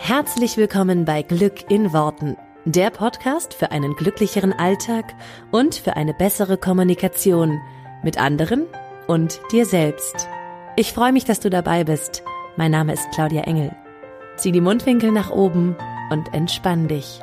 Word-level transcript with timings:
Herzlich 0.00 0.56
willkommen 0.56 1.04
bei 1.04 1.22
Glück 1.22 1.70
in 1.70 1.92
Worten, 1.92 2.36
der 2.64 2.88
Podcast 2.90 3.52
für 3.52 3.72
einen 3.72 3.94
glücklicheren 3.94 4.52
Alltag 4.52 5.14
und 5.50 5.74
für 5.74 5.96
eine 5.96 6.14
bessere 6.14 6.56
Kommunikation 6.56 7.60
mit 8.02 8.16
anderen 8.16 8.64
und 9.06 9.40
dir 9.52 9.66
selbst. 9.66 10.28
Ich 10.76 10.92
freue 10.92 11.12
mich, 11.12 11.24
dass 11.24 11.40
du 11.40 11.50
dabei 11.50 11.82
bist. 11.84 12.22
Mein 12.56 12.70
Name 12.70 12.94
ist 12.94 13.10
Claudia 13.12 13.42
Engel. 13.42 13.74
Zieh 14.36 14.52
die 14.52 14.62
Mundwinkel 14.62 15.10
nach 15.10 15.30
oben 15.30 15.76
und 16.10 16.32
entspann 16.32 16.88
dich. 16.88 17.20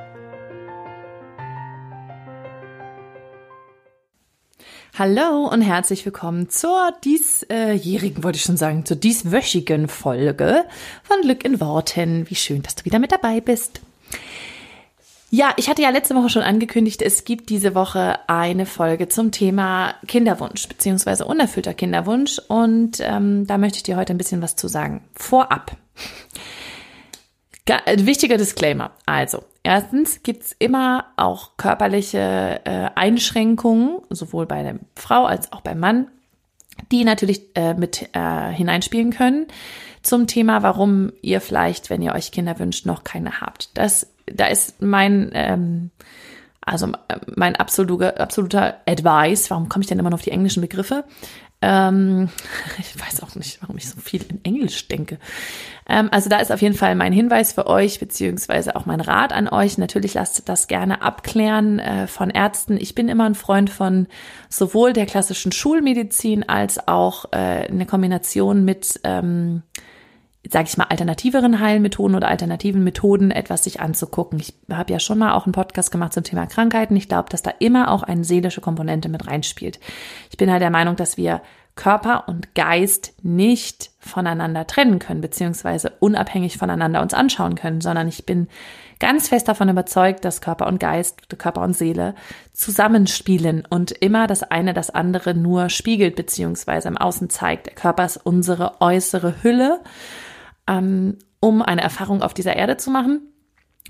Hallo 4.98 5.50
und 5.52 5.62
herzlich 5.62 6.06
willkommen 6.06 6.50
zur 6.50 6.94
diesjährigen, 7.04 8.24
wollte 8.24 8.38
ich 8.38 8.44
schon 8.44 8.56
sagen, 8.56 8.86
zur 8.86 8.96
dieswöchigen 8.96 9.90
Folge 9.90 10.64
von 11.04 11.20
Glück 11.22 11.44
in 11.44 11.60
Worten. 11.60 12.30
Wie 12.30 12.36
schön, 12.36 12.64
dass 12.64 12.76
du 12.76 12.86
wieder 12.86 13.00
mit 13.00 13.12
dabei 13.12 13.42
bist. 13.42 13.82
Ja, 15.32 15.52
ich 15.58 15.70
hatte 15.70 15.82
ja 15.82 15.90
letzte 15.90 16.16
Woche 16.16 16.30
schon 16.30 16.44
angekündigt, 16.44 17.02
es 17.02 17.26
gibt 17.26 17.50
diese 17.50 17.76
Woche 17.76 18.20
eine 18.30 18.66
Folge 18.66 19.10
zum 19.10 19.34
Thema 19.34 19.96
Kinderwunsch 20.08 20.66
beziehungsweise 20.70 21.26
unerfüllter 21.26 21.74
Kinderwunsch 21.74 22.40
und 22.48 23.02
ähm, 23.02 23.46
da 23.48 23.58
möchte 23.58 23.80
ich 23.80 23.84
dir 23.84 23.98
heute 23.98 24.14
ein 24.14 24.18
bisschen 24.18 24.42
was 24.42 24.56
zu 24.56 24.70
sagen. 24.70 25.04
Vorab. 25.14 25.76
Äh, 27.66 28.06
wichtiger 28.06 28.38
Disclaimer. 28.38 28.92
Also, 29.06 29.44
erstens 29.66 30.24
gibt's 30.24 30.56
immer 30.58 31.06
auch 31.18 31.58
körperliche 31.58 32.62
äh, 32.64 32.90
Einschränkungen, 32.96 34.00
sowohl 34.10 34.46
bei 34.46 34.64
der 34.64 34.80
Frau 34.96 35.26
als 35.26 35.52
auch 35.52 35.62
beim 35.62 35.80
Mann, 35.80 36.08
die 36.92 37.04
natürlich 37.04 37.56
äh, 37.56 37.74
mit 37.74 38.10
äh, 38.14 38.52
hineinspielen 38.52 39.12
können 39.12 39.48
zum 40.02 40.28
Thema, 40.28 40.62
warum 40.62 41.12
ihr 41.22 41.42
vielleicht, 41.42 41.90
wenn 41.90 42.02
ihr 42.02 42.14
euch 42.14 42.32
Kinder 42.32 42.60
wünscht, 42.60 42.86
noch 42.86 43.04
keine 43.04 43.42
habt. 43.42 43.76
Das, 43.78 44.14
da 44.28 44.48
ist 44.48 44.82
mein 44.82 45.32
ähm, 45.34 45.92
also 46.66 46.88
äh, 46.88 47.20
mein 47.36 47.56
absoluter, 47.56 48.20
absoluter 48.20 48.82
Advice, 48.88 49.50
warum 49.52 49.70
komme 49.70 49.84
ich 49.84 49.88
denn 49.88 50.00
immer 50.00 50.10
noch 50.10 50.18
auf 50.18 50.24
die 50.24 50.32
englischen 50.32 50.62
Begriffe? 50.62 51.06
Ähm, 51.62 52.30
ich 52.80 53.00
weiß 53.00 53.24
auch 53.24 53.36
nicht, 53.36 53.62
warum 53.62 53.78
ich 53.78 53.90
so 53.90 54.00
viel 54.00 54.24
in 54.30 54.44
Englisch 54.44 54.88
denke. 54.88 55.18
Ähm, 55.88 56.10
also 56.12 56.30
da 56.30 56.40
ist 56.40 56.52
auf 56.52 56.62
jeden 56.62 56.76
Fall 56.76 56.96
mein 56.96 57.14
Hinweis 57.14 57.54
für 57.54 57.68
euch, 57.68 58.00
beziehungsweise 58.00 58.76
auch 58.76 58.86
mein 58.86 59.02
Rat 59.02 59.34
an 59.34 59.48
euch. 59.48 59.78
Natürlich 59.78 60.14
lasst 60.16 60.48
das 60.48 60.68
gerne 60.68 61.02
abklären 61.02 61.80
äh, 61.80 62.08
von 62.08 62.30
Ärzten. 62.30 62.78
Ich 62.78 62.96
bin 62.96 63.10
immer 63.10 63.26
ein 63.26 63.36
Freund 63.36 63.70
von 63.70 64.08
sowohl 64.50 64.94
der 64.94 65.06
klassischen 65.06 65.52
Schulmedizin 65.52 66.48
als 66.48 66.88
auch 66.88 67.26
äh, 67.32 67.68
eine 67.68 67.86
Kombination 67.86 68.66
mit 68.66 69.00
ähm, 69.04 69.64
sage 70.50 70.68
ich 70.68 70.78
mal, 70.78 70.86
alternativeren 70.86 71.60
Heilmethoden 71.60 72.16
oder 72.16 72.28
alternativen 72.28 72.84
Methoden 72.84 73.32
etwas 73.32 73.64
sich 73.64 73.80
anzugucken. 73.82 74.40
Ich 74.40 74.54
habe 74.70 74.94
ja 74.94 75.00
schon 75.00 75.18
mal 75.18 75.34
auch 75.34 75.46
einen 75.46 75.54
Podcast 75.54 75.92
gemacht 75.92 76.14
zum 76.14 76.24
Thema 76.24 76.46
Krankheiten. 76.46 76.96
Ich 76.96 77.08
glaube, 77.08 77.30
dass 77.30 77.44
da 77.44 77.52
immer 77.60 77.92
auch 77.92 78.04
eine 78.04 78.24
seelische 78.24 78.62
Komponente 78.62 79.10
mit 79.10 79.28
reinspielt. 79.28 79.80
Ich 80.30 80.38
bin 80.38 80.52
halt 80.52 80.62
der 80.62 80.70
Meinung, 80.70 80.96
dass 80.96 81.18
wir 81.18 81.42
Körper 81.76 82.28
und 82.28 82.56
Geist 82.56 83.14
nicht 83.22 83.92
voneinander 84.00 84.66
trennen 84.66 85.00
können, 85.00 85.20
beziehungsweise 85.20 85.92
unabhängig 86.00 86.58
voneinander 86.58 87.02
uns 87.02 87.14
anschauen 87.14 87.56
können, 87.56 87.82
sondern 87.82 88.08
ich 88.08 88.26
bin 88.26 88.48
ganz 89.00 89.28
fest 89.28 89.50
davon 89.50 89.68
überzeugt, 89.68 90.24
dass 90.24 90.40
Körper 90.40 90.68
und 90.68 90.80
Geist, 90.80 91.38
Körper 91.38 91.62
und 91.62 91.76
Seele 91.76 92.16
zusammenspielen 92.54 93.68
und 93.70 93.92
immer 93.92 94.26
das 94.28 94.44
eine 94.44 94.74
das 94.74 94.90
andere 94.90 95.34
nur 95.34 95.70
spiegelt, 95.70 96.16
beziehungsweise 96.16 96.88
im 96.88 96.98
Außen 96.98 97.30
zeigt. 97.30 97.68
Der 97.68 97.76
Körper 97.76 98.06
ist 98.06 98.18
unsere 98.24 98.80
äußere 98.80 99.44
Hülle 99.44 99.82
ähm, 100.68 101.18
um 101.40 101.62
eine 101.62 101.82
Erfahrung 101.82 102.22
auf 102.22 102.34
dieser 102.34 102.56
Erde 102.56 102.78
zu 102.78 102.92
machen. 102.92 103.22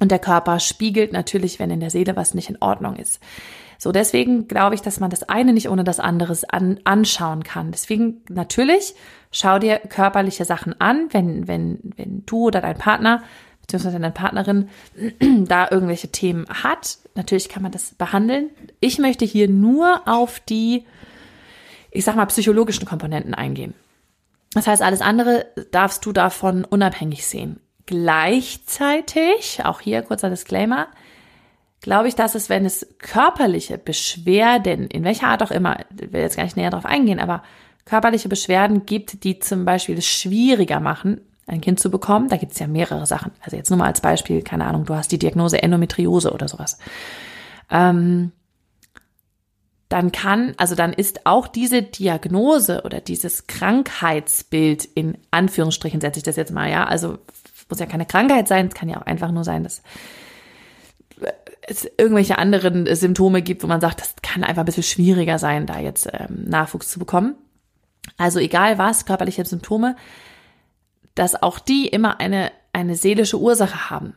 Und 0.02 0.12
der 0.12 0.20
Körper 0.20 0.60
spiegelt 0.60 1.14
natürlich, 1.14 1.60
wenn 1.60 1.72
in 1.72 1.80
der 1.80 1.90
Seele 1.90 2.16
was 2.16 2.34
nicht 2.34 2.50
in 2.50 2.62
Ordnung 2.62 2.98
ist. 2.98 3.22
So, 3.78 3.92
deswegen 3.92 4.48
glaube 4.48 4.76
ich, 4.76 4.82
dass 4.82 5.00
man 5.00 5.10
das 5.10 5.24
eine 5.24 5.54
nicht 5.54 5.70
ohne 5.70 5.84
das 5.84 6.00
andere 6.00 6.36
an, 6.50 6.80
anschauen 6.84 7.44
kann. 7.44 7.72
Deswegen 7.72 8.22
natürlich 8.30 8.96
schau 9.32 9.60
dir 9.60 9.80
körperliche 9.80 10.46
Sachen 10.46 10.80
an, 10.80 11.08
wenn, 11.12 11.48
wenn, 11.48 11.80
wenn 11.96 12.24
du 12.26 12.48
oder 12.48 12.62
dein 12.62 12.78
Partner 12.78 13.24
beziehungsweise 13.62 14.00
deine 14.00 14.12
Partnerin 14.12 14.70
da 15.48 15.68
irgendwelche 15.70 16.10
Themen 16.10 16.46
hat. 16.50 16.98
Natürlich 17.16 17.50
kann 17.50 17.64
man 17.64 17.72
das 17.72 17.96
behandeln. 17.96 18.50
Ich 18.80 19.00
möchte 19.00 19.26
hier 19.26 19.50
nur 19.50 20.02
auf 20.08 20.40
die, 20.40 20.86
ich 21.92 22.06
sag 22.06 22.16
mal, 22.16 22.26
psychologischen 22.26 22.86
Komponenten 22.86 23.34
eingehen. 23.34 23.74
Das 24.56 24.68
heißt, 24.68 24.82
alles 24.82 25.02
andere 25.02 25.48
darfst 25.72 26.06
du 26.06 26.14
davon 26.14 26.64
unabhängig 26.64 27.28
sehen. 27.28 27.60
Gleichzeitig, 27.86 29.62
auch 29.64 29.82
hier 29.82 30.02
kurzer 30.02 30.30
Disclaimer, 30.30 30.88
glaube 31.82 32.08
ich, 32.08 32.16
dass 32.16 32.36
es, 32.36 32.50
wenn 32.50 32.66
es 32.66 32.88
körperliche 32.98 33.78
Beschwerden, 33.78 34.88
in 34.88 35.04
welcher 35.04 35.28
Art 35.28 35.44
auch 35.44 35.52
immer, 35.52 35.78
will 35.92 36.22
jetzt 36.22 36.38
gar 36.38 36.46
nicht 36.46 36.56
näher 36.56 36.70
darauf 36.70 36.86
eingehen, 36.86 37.20
aber 37.20 37.44
körperliche 37.84 38.30
Beschwerden 38.30 38.86
gibt, 38.86 39.26
die 39.26 39.40
zum 39.40 39.66
Beispiel 39.66 39.98
es 39.98 40.08
schwieriger 40.08 40.80
machen, 40.80 41.20
ein 41.48 41.60
Kind 41.62 41.82
zu 41.82 41.92
bekommen, 41.92 42.30
da 42.30 42.38
gibt 42.38 42.54
es 42.54 42.60
ja 42.60 42.68
mehrere 42.68 43.06
Sachen. 43.06 43.34
Also 43.42 43.58
jetzt 43.58 43.70
nur 43.70 43.78
mal 43.78 43.88
als 43.88 44.02
Beispiel, 44.02 44.42
keine 44.42 44.66
Ahnung, 44.66 44.86
du 44.86 44.96
hast 44.96 45.12
die 45.12 45.20
Diagnose 45.20 45.62
Endometriose 45.62 46.32
oder 46.32 46.48
sowas. 46.48 46.80
Ähm, 47.70 48.32
dann 49.96 50.12
kann, 50.12 50.56
also 50.58 50.76
dann 50.76 50.92
ist 50.92 51.26
auch 51.26 51.48
diese 51.48 51.82
Diagnose 51.82 52.82
oder 52.84 53.00
dieses 53.00 53.48
Krankheitsbild 53.48 54.84
in 54.84 55.18
Anführungsstrichen 55.32 56.02
setze 56.02 56.18
ich 56.18 56.24
das 56.24 56.36
jetzt 56.36 56.52
mal, 56.52 56.70
ja, 56.70 56.84
also 56.84 57.18
muss 57.70 57.80
ja 57.80 57.86
keine 57.86 58.06
Krankheit 58.06 58.50
sein, 58.50 58.68
es 58.68 58.74
kann 58.74 58.90
ja 58.90 58.98
auch 58.98 59.06
einfach 59.06 59.32
nur 59.32 59.46
sein, 59.46 59.64
dass 59.64 59.84
es 61.62 61.90
irgendwelche 61.98 62.38
anderen 62.38 62.94
Symptome 62.94 63.42
gibt, 63.42 63.64
wo 63.64 63.68
man 63.68 63.80
sagt, 63.80 64.02
das 64.02 64.16
kann 64.22 64.44
einfach 64.44 64.64
ein 64.64 64.66
bisschen 64.66 64.84
schwieriger 64.84 65.40
sein, 65.40 65.66
da 65.66 65.80
jetzt 65.80 66.10
ähm, 66.12 66.44
Nachwuchs 66.44 66.90
zu 66.90 67.00
bekommen. 67.00 67.36
Also 68.18 68.40
egal 68.40 68.78
was, 68.78 69.06
körperliche 69.06 69.46
Symptome, 69.46 69.96
dass 71.16 71.42
auch 71.42 71.58
die 71.58 71.88
immer 71.88 72.20
eine, 72.20 72.52
eine 72.74 72.98
seelische 72.98 73.40
Ursache 73.40 73.90
haben. 73.90 74.14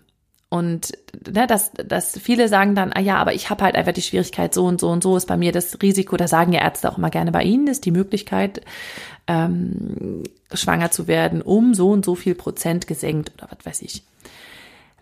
Und 0.50 0.92
ne, 1.31 1.47
dass, 1.47 1.72
dass 1.72 2.19
viele 2.19 2.48
sagen 2.48 2.75
dann, 2.75 2.92
ah 2.92 3.00
ja, 3.00 3.16
aber 3.16 3.34
ich 3.34 3.50
habe 3.50 3.64
halt 3.64 3.75
einfach 3.75 3.92
die 3.92 4.03
Schwierigkeit, 4.03 4.54
so 4.54 4.64
und 4.64 4.81
so 4.81 4.88
und 4.88 5.03
so 5.03 5.16
ist 5.16 5.26
bei 5.26 5.36
mir 5.36 5.53
das 5.53 5.76
Risiko, 5.82 6.16
da 6.16 6.26
sagen 6.26 6.53
ja 6.53 6.62
Ärzte 6.62 6.91
auch 6.91 6.97
immer 6.97 7.10
gerne 7.10 7.32
bei 7.32 7.42
ihnen, 7.42 7.66
ist 7.66 7.84
die 7.84 7.91
Möglichkeit, 7.91 8.62
ähm, 9.26 10.22
schwanger 10.53 10.91
zu 10.91 11.06
werden, 11.06 11.42
um 11.42 11.75
so 11.75 11.91
und 11.91 12.04
so 12.04 12.14
viel 12.14 12.34
Prozent 12.34 12.87
gesenkt 12.87 13.32
oder 13.37 13.48
was 13.50 13.66
weiß 13.66 13.82
ich. 13.82 14.03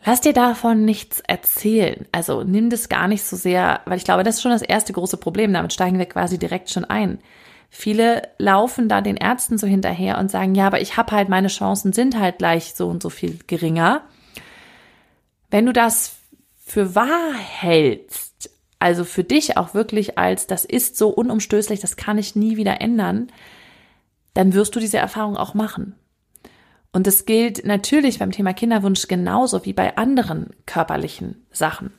Lass 0.04 0.20
dir 0.20 0.32
davon 0.32 0.84
nichts 0.84 1.20
erzählen. 1.20 2.06
Also 2.12 2.42
nimm 2.42 2.70
das 2.70 2.88
gar 2.88 3.08
nicht 3.08 3.24
so 3.24 3.36
sehr, 3.36 3.80
weil 3.86 3.98
ich 3.98 4.04
glaube, 4.04 4.22
das 4.22 4.36
ist 4.36 4.42
schon 4.42 4.52
das 4.52 4.62
erste 4.62 4.92
große 4.92 5.16
Problem. 5.16 5.52
Damit 5.52 5.72
steigen 5.72 5.98
wir 5.98 6.06
quasi 6.06 6.38
direkt 6.38 6.70
schon 6.70 6.84
ein. 6.84 7.18
Viele 7.70 8.22
laufen 8.38 8.88
da 8.88 9.00
den 9.00 9.16
Ärzten 9.16 9.58
so 9.58 9.66
hinterher 9.66 10.18
und 10.18 10.30
sagen, 10.30 10.54
ja, 10.54 10.68
aber 10.68 10.80
ich 10.80 10.96
habe 10.96 11.10
halt, 11.10 11.28
meine 11.28 11.48
Chancen 11.48 11.92
sind 11.92 12.18
halt 12.18 12.38
gleich 12.38 12.74
so 12.74 12.88
und 12.88 13.02
so 13.02 13.10
viel 13.10 13.38
geringer. 13.48 14.02
Wenn 15.50 15.66
du 15.66 15.72
das 15.72 16.16
für 16.64 16.94
wahr 16.94 17.34
hältst, 17.34 18.50
also 18.78 19.04
für 19.04 19.24
dich 19.24 19.56
auch 19.56 19.74
wirklich 19.74 20.18
als, 20.18 20.46
das 20.46 20.64
ist 20.64 20.96
so 20.96 21.08
unumstößlich, 21.08 21.80
das 21.80 21.96
kann 21.96 22.18
ich 22.18 22.36
nie 22.36 22.56
wieder 22.56 22.80
ändern, 22.80 23.28
dann 24.34 24.52
wirst 24.52 24.76
du 24.76 24.80
diese 24.80 24.98
Erfahrung 24.98 25.36
auch 25.36 25.54
machen. 25.54 25.94
Und 26.92 27.06
das 27.06 27.26
gilt 27.26 27.64
natürlich 27.64 28.18
beim 28.18 28.32
Thema 28.32 28.52
Kinderwunsch 28.52 29.06
genauso 29.06 29.64
wie 29.64 29.72
bei 29.72 29.96
anderen 29.96 30.50
körperlichen 30.66 31.46
Sachen. 31.52 31.92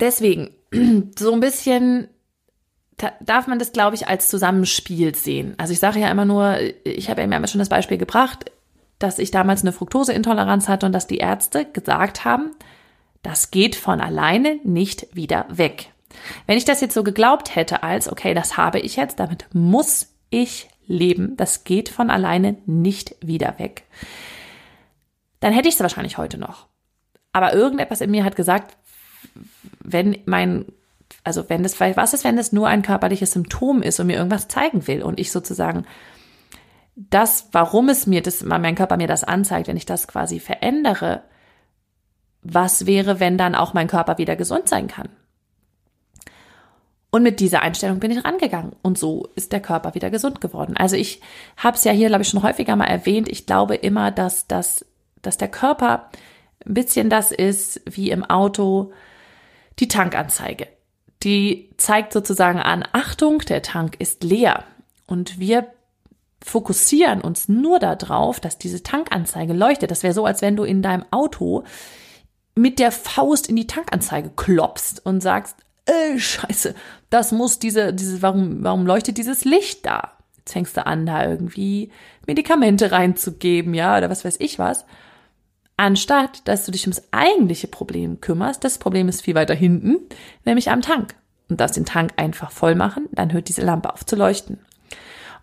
Deswegen, 0.00 0.50
so 1.18 1.32
ein 1.32 1.40
bisschen 1.40 2.08
darf 3.20 3.46
man 3.46 3.58
das, 3.58 3.72
glaube 3.72 3.96
ich, 3.96 4.06
als 4.06 4.28
Zusammenspiel 4.28 5.14
sehen. 5.14 5.54
Also 5.58 5.72
ich 5.72 5.80
sage 5.80 5.98
ja 5.98 6.10
immer 6.10 6.24
nur, 6.24 6.58
ich 6.84 7.10
habe 7.10 7.20
ja 7.20 7.26
immer 7.26 7.46
schon 7.46 7.58
das 7.58 7.68
Beispiel 7.68 7.98
gebracht, 7.98 8.50
dass 9.04 9.18
ich 9.18 9.30
damals 9.30 9.62
eine 9.62 9.72
Fructoseintoleranz 9.72 10.68
hatte 10.68 10.86
und 10.86 10.92
dass 10.92 11.06
die 11.06 11.18
Ärzte 11.18 11.66
gesagt 11.66 12.24
haben, 12.24 12.52
das 13.22 13.50
geht 13.50 13.76
von 13.76 14.00
alleine 14.00 14.58
nicht 14.64 15.06
wieder 15.14 15.46
weg. 15.50 15.90
Wenn 16.46 16.58
ich 16.58 16.64
das 16.64 16.80
jetzt 16.80 16.94
so 16.94 17.04
geglaubt 17.04 17.54
hätte 17.54 17.82
als, 17.82 18.10
okay, 18.10 18.34
das 18.34 18.56
habe 18.56 18.80
ich 18.80 18.96
jetzt, 18.96 19.20
damit 19.20 19.46
muss 19.52 20.14
ich 20.30 20.68
leben, 20.86 21.36
das 21.36 21.64
geht 21.64 21.88
von 21.88 22.10
alleine 22.10 22.56
nicht 22.66 23.16
wieder 23.20 23.58
weg, 23.58 23.84
dann 25.40 25.52
hätte 25.52 25.68
ich 25.68 25.74
es 25.74 25.80
wahrscheinlich 25.80 26.18
heute 26.18 26.38
noch. 26.38 26.66
Aber 27.32 27.52
irgendetwas 27.52 28.00
in 28.00 28.10
mir 28.10 28.24
hat 28.24 28.36
gesagt, 28.36 28.76
wenn 29.80 30.18
mein, 30.24 30.66
also 31.24 31.48
wenn 31.48 31.62
das 31.62 31.78
was 31.80 32.14
ist, 32.14 32.24
wenn 32.24 32.36
das 32.36 32.52
nur 32.52 32.68
ein 32.68 32.82
körperliches 32.82 33.32
Symptom 33.32 33.82
ist 33.82 34.00
und 34.00 34.06
mir 34.06 34.16
irgendwas 34.16 34.48
zeigen 34.48 34.86
will 34.86 35.02
und 35.02 35.18
ich 35.20 35.32
sozusagen 35.32 35.84
das, 36.96 37.48
warum 37.52 37.88
es 37.88 38.06
mir, 38.06 38.22
das, 38.22 38.42
mein 38.42 38.74
Körper 38.74 38.96
mir 38.96 39.08
das 39.08 39.24
anzeigt, 39.24 39.68
wenn 39.68 39.76
ich 39.76 39.86
das 39.86 40.06
quasi 40.06 40.38
verändere, 40.38 41.22
was 42.42 42.86
wäre, 42.86 43.20
wenn 43.20 43.38
dann 43.38 43.54
auch 43.54 43.74
mein 43.74 43.88
Körper 43.88 44.18
wieder 44.18 44.36
gesund 44.36 44.68
sein 44.68 44.86
kann? 44.86 45.08
Und 47.10 47.22
mit 47.22 47.38
dieser 47.38 47.62
Einstellung 47.62 48.00
bin 48.00 48.10
ich 48.10 48.24
rangegangen. 48.24 48.74
Und 48.82 48.98
so 48.98 49.28
ist 49.36 49.52
der 49.52 49.60
Körper 49.60 49.94
wieder 49.94 50.10
gesund 50.10 50.40
geworden. 50.40 50.76
Also 50.76 50.96
ich 50.96 51.20
habe 51.56 51.76
es 51.76 51.84
ja 51.84 51.92
hier, 51.92 52.08
glaube 52.08 52.22
ich, 52.22 52.28
schon 52.28 52.42
häufiger 52.42 52.74
mal 52.74 52.86
erwähnt. 52.86 53.28
Ich 53.28 53.46
glaube 53.46 53.76
immer, 53.76 54.10
dass, 54.10 54.48
dass, 54.48 54.84
dass 55.22 55.38
der 55.38 55.48
Körper 55.48 56.10
ein 56.66 56.74
bisschen 56.74 57.10
das 57.10 57.30
ist 57.30 57.82
wie 57.86 58.10
im 58.10 58.24
Auto 58.24 58.92
die 59.78 59.86
Tankanzeige. 59.86 60.66
Die 61.22 61.70
zeigt 61.76 62.12
sozusagen 62.12 62.58
an, 62.58 62.84
Achtung, 62.92 63.38
der 63.38 63.62
Tank 63.62 63.96
ist 64.00 64.24
leer. 64.24 64.64
Und 65.06 65.38
wir 65.38 65.68
fokussieren 66.44 67.22
uns 67.22 67.48
nur 67.48 67.78
darauf, 67.78 68.38
dass 68.38 68.58
diese 68.58 68.82
Tankanzeige 68.82 69.54
leuchtet. 69.54 69.90
Das 69.90 70.02
wäre 70.02 70.12
so, 70.12 70.26
als 70.26 70.42
wenn 70.42 70.56
du 70.56 70.64
in 70.64 70.82
deinem 70.82 71.04
Auto 71.10 71.64
mit 72.54 72.78
der 72.78 72.92
Faust 72.92 73.48
in 73.48 73.56
die 73.56 73.66
Tankanzeige 73.66 74.30
klopfst 74.36 75.00
und 75.04 75.22
sagst, 75.22 75.56
äh, 75.86 76.18
scheiße, 76.18 76.74
das 77.08 77.32
muss 77.32 77.58
diese, 77.58 77.94
diese, 77.94 78.20
warum, 78.20 78.62
warum 78.62 78.86
leuchtet 78.86 79.16
dieses 79.16 79.44
Licht 79.44 79.86
da? 79.86 80.12
Jetzt 80.36 80.52
fängst 80.52 80.76
du 80.76 80.86
an, 80.86 81.06
da 81.06 81.26
irgendwie 81.26 81.90
Medikamente 82.26 82.92
reinzugeben, 82.92 83.72
ja, 83.72 83.96
oder 83.96 84.10
was 84.10 84.24
weiß 84.24 84.36
ich 84.38 84.58
was. 84.58 84.84
Anstatt, 85.78 86.46
dass 86.46 86.66
du 86.66 86.72
dich 86.72 86.84
ums 86.84 87.02
eigentliche 87.10 87.68
Problem 87.68 88.20
kümmerst, 88.20 88.62
das 88.62 88.78
Problem 88.78 89.08
ist 89.08 89.22
viel 89.22 89.34
weiter 89.34 89.54
hinten, 89.54 89.96
nämlich 90.44 90.70
am 90.70 90.82
Tank. 90.82 91.14
Und 91.48 91.60
darfst 91.60 91.76
den 91.76 91.86
Tank 91.86 92.12
einfach 92.16 92.50
voll 92.50 92.74
machen, 92.74 93.08
dann 93.12 93.32
hört 93.32 93.48
diese 93.48 93.62
Lampe 93.62 93.92
auf 93.92 94.04
zu 94.06 94.16
leuchten. 94.16 94.58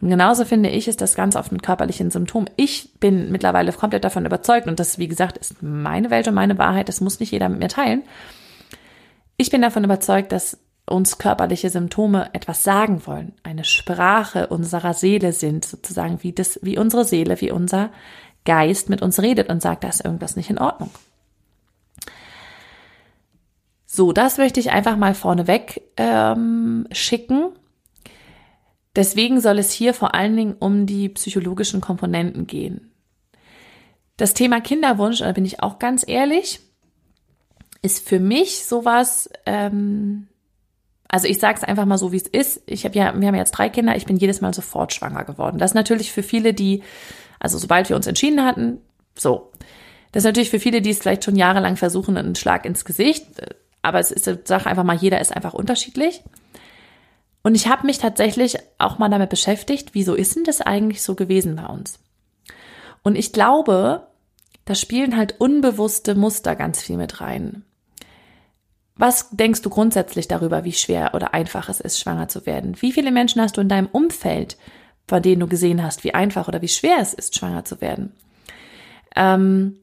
Und 0.02 0.10
genauso 0.10 0.46
finde 0.46 0.70
ich, 0.70 0.88
ist 0.88 1.00
das 1.00 1.16
ganz 1.16 1.36
oft 1.36 1.52
ein 1.52 1.62
körperliches 1.62 2.12
Symptom. 2.12 2.48
Ich 2.56 2.94
bin 3.00 3.32
mittlerweile 3.32 3.72
komplett 3.72 4.04
davon 4.04 4.26
überzeugt, 4.26 4.68
und 4.68 4.80
das, 4.80 4.98
wie 4.98 5.08
gesagt, 5.08 5.38
ist 5.38 5.62
meine 5.62 6.10
Welt 6.10 6.28
und 6.28 6.34
meine 6.34 6.58
Wahrheit, 6.58 6.90
das 6.90 7.02
muss 7.02 7.20
nicht 7.20 7.32
jeder 7.32 7.50
mit 7.50 7.60
mir 7.60 7.68
teilen, 7.68 8.04
ich 9.38 9.50
bin 9.50 9.62
davon 9.62 9.84
überzeugt, 9.84 10.32
dass 10.32 10.60
uns 10.86 11.18
körperliche 11.18 11.70
Symptome 11.70 12.30
etwas 12.34 12.64
sagen 12.64 13.06
wollen, 13.08 13.34
eine 13.44 13.64
Sprache 13.64 14.48
unserer 14.48 14.94
Seele 14.94 15.34
sind, 15.34 15.66
sozusagen 15.66 16.22
wie 16.22 16.34
das, 16.34 16.60
wie 16.62 16.78
unsere 16.78 17.06
Seele, 17.06 17.40
wie 17.42 17.52
unser 17.52 17.90
Geist 18.46 18.90
mit 18.90 19.02
uns 19.02 19.20
redet 19.20 19.50
und 19.50 19.62
sagt, 19.62 19.84
da 19.84 19.90
ist 19.90 20.04
irgendwas 20.04 20.36
nicht 20.36 20.50
in 20.50 20.60
Ordnung. 20.60 20.92
So, 23.86 24.14
das 24.14 24.38
möchte 24.38 24.60
ich 24.60 24.72
einfach 24.72 24.96
mal 24.96 25.14
vorneweg 25.14 25.82
ähm, 25.98 26.88
schicken. 26.92 27.50
Deswegen 28.96 29.40
soll 29.40 29.60
es 29.60 29.72
hier 29.72 29.94
vor 29.94 30.16
allen 30.16 30.36
Dingen 30.36 30.56
um 30.60 30.86
die 30.86 31.10
psychologischen 31.10 31.82
Komponenten 31.82 32.46
gehen. 32.48 32.92
Das 34.18 34.34
Thema 34.34 34.62
Kinderwunsch, 34.62 35.20
da 35.20 35.32
bin 35.32 35.46
ich 35.46 35.64
auch 35.64 35.80
ganz 35.80 36.04
ehrlich, 36.06 36.60
ist 37.82 38.08
für 38.08 38.20
mich 38.20 38.66
sowas, 38.66 39.30
ähm, 39.46 40.28
also 41.08 41.28
ich 41.28 41.40
sage 41.40 41.58
es 41.58 41.64
einfach 41.64 41.86
mal 41.86 41.98
so, 41.98 42.12
wie 42.12 42.18
es 42.18 42.28
ist. 42.28 42.62
Ich 42.68 42.86
habe 42.86 42.96
ja, 42.96 43.20
wir 43.20 43.28
haben 43.28 43.36
jetzt 43.36 43.52
drei 43.52 43.70
Kinder, 43.70 43.96
ich 43.96 44.06
bin 44.06 44.18
jedes 44.18 44.42
Mal 44.42 44.54
sofort 44.54 44.94
schwanger 44.94 45.24
geworden. 45.24 45.58
Das 45.58 45.72
ist 45.72 45.76
natürlich 45.76 46.12
für 46.12 46.24
viele, 46.24 46.54
die, 46.54 46.84
also 47.40 47.58
sobald 47.58 47.90
wir 47.90 47.96
uns 47.96 48.08
entschieden 48.08 48.44
hatten, 48.46 48.80
so. 49.18 49.52
Das 50.12 50.22
ist 50.22 50.28
natürlich 50.28 50.50
für 50.50 50.60
viele, 50.60 50.82
die 50.82 50.90
es 50.90 51.00
vielleicht 51.00 51.24
schon 51.24 51.38
jahrelang 51.38 51.78
versuchen, 51.78 52.18
einen 52.18 52.36
Schlag 52.36 52.66
ins 52.66 52.86
Gesicht. 52.86 53.26
Aber 53.82 54.00
es 54.00 54.12
ist 54.12 54.28
eine 54.28 54.40
Sache 54.44 54.70
einfach 54.70 54.84
mal, 54.84 54.98
jeder 54.98 55.22
ist 55.22 55.36
einfach 55.36 55.54
unterschiedlich. 55.54 56.22
Und 57.44 57.56
ich 57.56 57.68
habe 57.68 57.88
mich 57.88 57.98
tatsächlich 57.98 58.58
auch 58.78 59.00
mal 59.00 59.10
damit 59.10 59.30
beschäftigt, 59.30 59.90
wieso 59.94 60.14
ist 60.14 60.36
denn 60.36 60.44
das 60.44 60.62
eigentlich 60.62 61.02
so 61.02 61.16
gewesen 61.16 61.56
bei 61.56 61.66
uns? 61.66 62.00
Und 63.04 63.16
ich 63.16 63.34
glaube, 63.34 64.08
da 64.66 64.76
spielen 64.76 65.18
halt 65.18 65.36
unbewusste 65.40 66.16
Muster 66.16 66.56
ganz 66.56 66.82
viel 66.82 66.98
mit 66.98 67.20
rein. 67.20 67.66
Was 68.96 69.32
denkst 69.32 69.64
du 69.64 69.72
grundsätzlich 69.72 70.28
darüber, 70.28 70.64
wie 70.64 70.74
schwer 70.74 71.16
oder 71.16 71.34
einfach 71.34 71.70
es 71.70 71.80
ist, 71.80 72.00
schwanger 72.00 72.28
zu 72.28 72.46
werden? 72.46 72.80
Wie 72.82 72.92
viele 72.92 73.12
Menschen 73.12 73.42
hast 73.42 73.58
du 73.58 73.62
in 73.62 73.70
deinem 73.70 73.88
Umfeld, 73.88 74.58
von 75.08 75.24
denen 75.24 75.40
du 75.40 75.48
gesehen 75.48 75.82
hast, 75.84 76.04
wie 76.04 76.14
einfach 76.14 76.48
oder 76.48 76.62
wie 76.62 76.68
schwer 76.68 76.98
es 77.00 77.14
ist, 77.14 77.36
schwanger 77.36 77.66
zu 77.66 77.82
werden? 77.82 78.14
Ähm, 79.16 79.80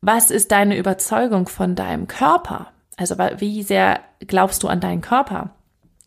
was 0.00 0.30
ist 0.30 0.50
deine 0.50 0.76
Überzeugung 0.76 1.46
von 1.46 1.76
deinem 1.76 2.08
Körper? 2.08 2.72
Also 2.96 3.16
wie 3.18 3.62
sehr 3.62 4.00
glaubst 4.20 4.62
du 4.62 4.68
an 4.68 4.80
deinen 4.80 5.02
Körper? 5.02 5.55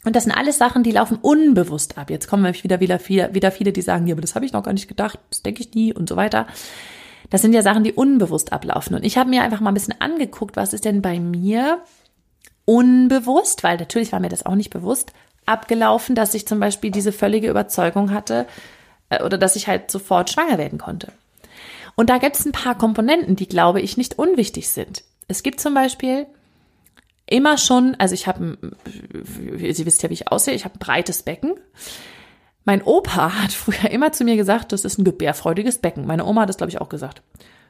Und 0.05 0.15
das 0.15 0.23
sind 0.23 0.31
alles 0.31 0.57
Sachen, 0.57 0.83
die 0.83 0.91
laufen 0.91 1.17
unbewusst 1.21 1.97
ab. 1.97 2.09
Jetzt 2.09 2.27
kommen 2.27 2.53
wieder, 2.63 2.79
wieder, 2.79 2.99
wieder, 3.07 3.33
wieder 3.33 3.51
viele, 3.51 3.73
die 3.73 3.81
sagen, 3.81 4.07
ja, 4.07 4.13
aber 4.13 4.21
das 4.21 4.35
habe 4.35 4.45
ich 4.45 4.53
noch 4.53 4.63
gar 4.63 4.73
nicht 4.73 4.87
gedacht, 4.87 5.19
das 5.29 5.41
denke 5.41 5.61
ich 5.61 5.73
nie 5.73 5.93
und 5.93 6.07
so 6.07 6.15
weiter. 6.15 6.47
Das 7.29 7.41
sind 7.41 7.53
ja 7.53 7.61
Sachen, 7.61 7.83
die 7.83 7.93
unbewusst 7.93 8.53
ablaufen. 8.53 8.95
Und 8.95 9.03
ich 9.03 9.17
habe 9.17 9.29
mir 9.29 9.43
einfach 9.43 9.59
mal 9.59 9.71
ein 9.71 9.75
bisschen 9.75 9.99
angeguckt, 9.99 10.55
was 10.55 10.73
ist 10.73 10.85
denn 10.85 11.01
bei 11.01 11.19
mir 11.19 11.79
unbewusst, 12.65 13.63
weil 13.63 13.77
natürlich 13.77 14.11
war 14.11 14.19
mir 14.19 14.29
das 14.29 14.45
auch 14.45 14.55
nicht 14.55 14.69
bewusst, 14.69 15.11
abgelaufen, 15.45 16.15
dass 16.15 16.33
ich 16.33 16.47
zum 16.47 16.59
Beispiel 16.59 16.91
diese 16.91 17.11
völlige 17.11 17.49
Überzeugung 17.49 18.11
hatte 18.13 18.45
äh, 19.09 19.23
oder 19.23 19.37
dass 19.37 19.55
ich 19.55 19.67
halt 19.67 19.91
sofort 19.91 20.29
schwanger 20.29 20.57
werden 20.57 20.79
konnte. 20.79 21.11
Und 21.95 22.09
da 22.09 22.19
gibt 22.19 22.37
es 22.37 22.45
ein 22.45 22.51
paar 22.51 22.77
Komponenten, 22.77 23.35
die, 23.35 23.47
glaube 23.47 23.81
ich, 23.81 23.97
nicht 23.97 24.17
unwichtig 24.17 24.69
sind. 24.69 25.03
Es 25.27 25.43
gibt 25.43 25.59
zum 25.59 25.73
Beispiel 25.73 26.27
immer 27.29 27.57
schon, 27.57 27.95
also 27.99 28.13
ich 28.13 28.27
habe, 28.27 28.57
Sie 29.23 29.85
wisst 29.85 30.03
ja, 30.03 30.09
wie 30.09 30.13
ich 30.13 30.31
aussehe, 30.31 30.53
ich 30.53 30.65
habe 30.65 30.75
ein 30.75 30.79
breites 30.79 31.23
Becken. 31.23 31.55
Mein 32.65 32.83
Opa 32.83 33.43
hat 33.43 33.51
früher 33.51 33.89
immer 33.91 34.11
zu 34.11 34.23
mir 34.23 34.35
gesagt, 34.35 34.71
das 34.71 34.85
ist 34.85 34.97
ein 34.97 35.03
gebärfreudiges 35.03 35.79
Becken. 35.79 36.05
Meine 36.05 36.25
Oma 36.25 36.41
hat 36.41 36.49
das, 36.49 36.57
glaube 36.57 36.71
ich, 36.71 36.81
auch 36.81 36.89
gesagt. 36.89 37.21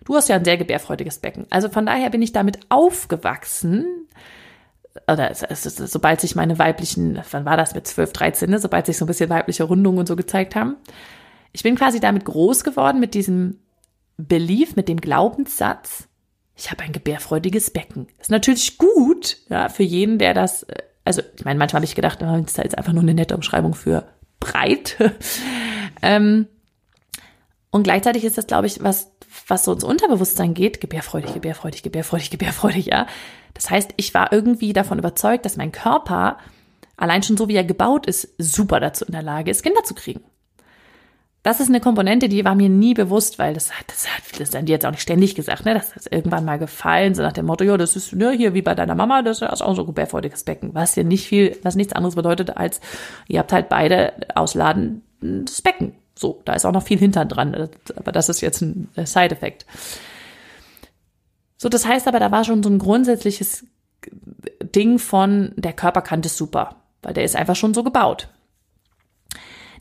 Du 0.06 0.16
hast 0.16 0.30
ja 0.30 0.36
ein 0.36 0.46
sehr 0.46 0.58
gebärfreudiges 0.58 1.20
Becken. 1.20 1.46
Also 1.50 1.70
von 1.70 1.86
daher 1.86 2.10
bin 2.10 2.22
ich 2.22 2.32
damit 2.32 2.60
aufgewachsen, 2.70 4.08
oder 5.08 5.30
es, 5.32 5.44
es, 5.44 5.64
sobald 5.64 6.20
sich 6.20 6.36
meine 6.36 6.58
weiblichen, 6.60 7.22
wann 7.32 7.46
war 7.46 7.58
das 7.58 7.76
mit 7.76 7.88
12, 7.88 8.12
13, 8.12 8.50
ne, 8.50 8.60
sobald 8.60 8.86
sich 8.86 8.98
so 8.98 9.06
ein 9.06 9.08
bisschen 9.08 9.30
weibliche 9.30 9.64
Rundungen 9.64 10.00
und 10.00 10.08
so 10.08 10.16
gezeigt 10.16 10.56
haben. 10.56 10.78
Ich 11.52 11.64
bin 11.64 11.76
quasi 11.76 12.00
damit 12.00 12.26
groß 12.26 12.64
geworden, 12.64 13.00
mit 13.00 13.14
diesem 13.14 13.60
Belief, 14.18 14.76
mit 14.76 14.90
dem 14.90 15.00
Glaubenssatz, 15.00 16.09
ich 16.60 16.72
habe 16.72 16.84
ein 16.84 16.92
gebärfreudiges 16.92 17.72
Becken. 17.72 18.08
Ist 18.20 18.32
natürlich 18.32 18.78
gut, 18.78 19.38
ja, 19.50 19.70
für 19.70 19.84
jeden, 19.84 20.20
der 20.20 20.34
das, 20.34 20.64
äh, 20.64 20.84
also 21.06 21.22
ich 21.36 21.46
meine, 21.46 21.58
manchmal 21.58 21.80
habe 21.80 21.86
ich 21.86 21.96
gedacht, 21.96 22.22
das 22.22 22.42
ist 22.42 22.58
jetzt 22.58 22.78
einfach 22.78 22.94
nur 22.94 23.02
eine 23.02 23.14
nette 23.14 23.36
Umschreibung 23.36 23.74
für 23.74 24.08
breit. 24.40 24.98
ähm, 26.02 26.48
und 27.72 27.84
gleichzeitig 27.84 28.26
ist 28.26 28.38
das, 28.38 28.48
glaube 28.48 28.68
ich, 28.68 28.84
was, 28.84 29.12
was 29.48 29.64
so 29.64 29.72
ins 29.72 29.84
Unterbewusstsein 29.84 30.54
geht, 30.54 30.82
gebärfreudig, 30.82 31.34
gebärfreudig, 31.34 31.84
gebärfreudig, 31.84 32.30
gebärfreudig, 32.30 32.88
ja. 32.88 33.08
Das 33.54 33.70
heißt, 33.70 33.94
ich 33.98 34.14
war 34.14 34.34
irgendwie 34.34 34.74
davon 34.74 35.00
überzeugt, 35.00 35.46
dass 35.46 35.58
mein 35.58 35.72
Körper, 35.72 36.38
allein 36.98 37.24
schon 37.24 37.38
so 37.38 37.48
wie 37.48 37.56
er 37.56 37.64
gebaut 37.64 38.06
ist, 38.06 38.36
super 38.38 38.80
dazu 38.80 39.06
in 39.06 39.14
der 39.14 39.24
Lage 39.24 39.50
ist, 39.50 39.64
Kinder 39.64 39.84
zu 39.84 39.96
kriegen. 39.96 40.22
Das 41.42 41.62
ist 41.62 41.70
eine 41.70 41.80
Komponente, 41.80 42.28
die 42.28 42.44
war 42.44 42.54
mir 42.54 42.68
nie 42.68 42.94
bewusst, 42.94 43.40
weil 43.40 43.54
das 43.54 43.72
hat, 43.72 43.86
das 43.88 44.08
hat, 44.08 44.40
das 44.40 44.54
haben 44.54 44.66
die 44.66 44.74
jetzt 44.74 44.86
auch 44.86 44.92
nicht 44.92 45.02
ständig 45.02 45.36
gesagt, 45.36 45.64
ne? 45.64 45.74
Das 45.74 45.96
ist 45.96 46.12
irgendwann 46.12 46.44
mal 46.44 46.60
gefallen, 46.60 47.16
so 47.16 47.22
nach 47.22 47.32
dem 47.32 47.46
Motto, 47.46 47.64
ja, 47.64 47.78
das 47.78 47.96
ist, 47.96 48.14
ne, 48.14 48.32
hier 48.32 48.54
wie 48.54 48.62
bei 48.62 48.76
deiner 48.76 48.96
Mama, 48.96 49.22
das 49.22 49.42
ist 49.42 49.62
auch 49.62 49.76
so 49.76 49.84
ein 49.84 49.88
gebärfreudiges 49.88 50.44
Becken, 50.44 50.74
was 50.74 50.96
ja 50.96 51.04
nicht 51.04 51.28
viel, 51.28 51.58
was 51.64 51.76
nichts 51.76 51.94
anderes 51.94 52.16
bedeutet 52.16 52.58
als, 52.58 52.82
ihr 53.28 53.40
habt 53.40 53.54
halt 53.54 53.70
beide 53.70 54.14
ausladendes 54.36 55.62
Becken. 55.62 55.96
So, 56.14 56.42
da 56.44 56.54
ist 56.54 56.66
auch 56.66 56.74
noch 56.74 56.84
viel 56.84 57.00
Hintern 57.00 57.30
dran, 57.30 57.70
aber 57.96 58.12
das 58.12 58.28
ist 58.28 58.42
jetzt 58.42 58.62
ein 58.62 58.90
Side-Effekt. 58.98 59.66
So, 61.56 61.70
das 61.70 61.88
heißt 61.88 62.10
aber, 62.10 62.20
da 62.20 62.32
war 62.32 62.44
schon 62.44 62.64
so 62.64 62.70
ein 62.70 62.80
grundsätzliches 62.80 63.66
Ding 64.76 65.00
von, 65.00 65.54
der 65.56 65.74
Körper 65.74 66.02
kann 66.02 66.22
das 66.22 66.36
super, 66.36 66.76
weil 67.02 67.14
der 67.14 67.24
ist 67.24 67.38
einfach 67.38 67.56
schon 67.56 67.74
so 67.74 67.84
gebaut. 67.84 68.28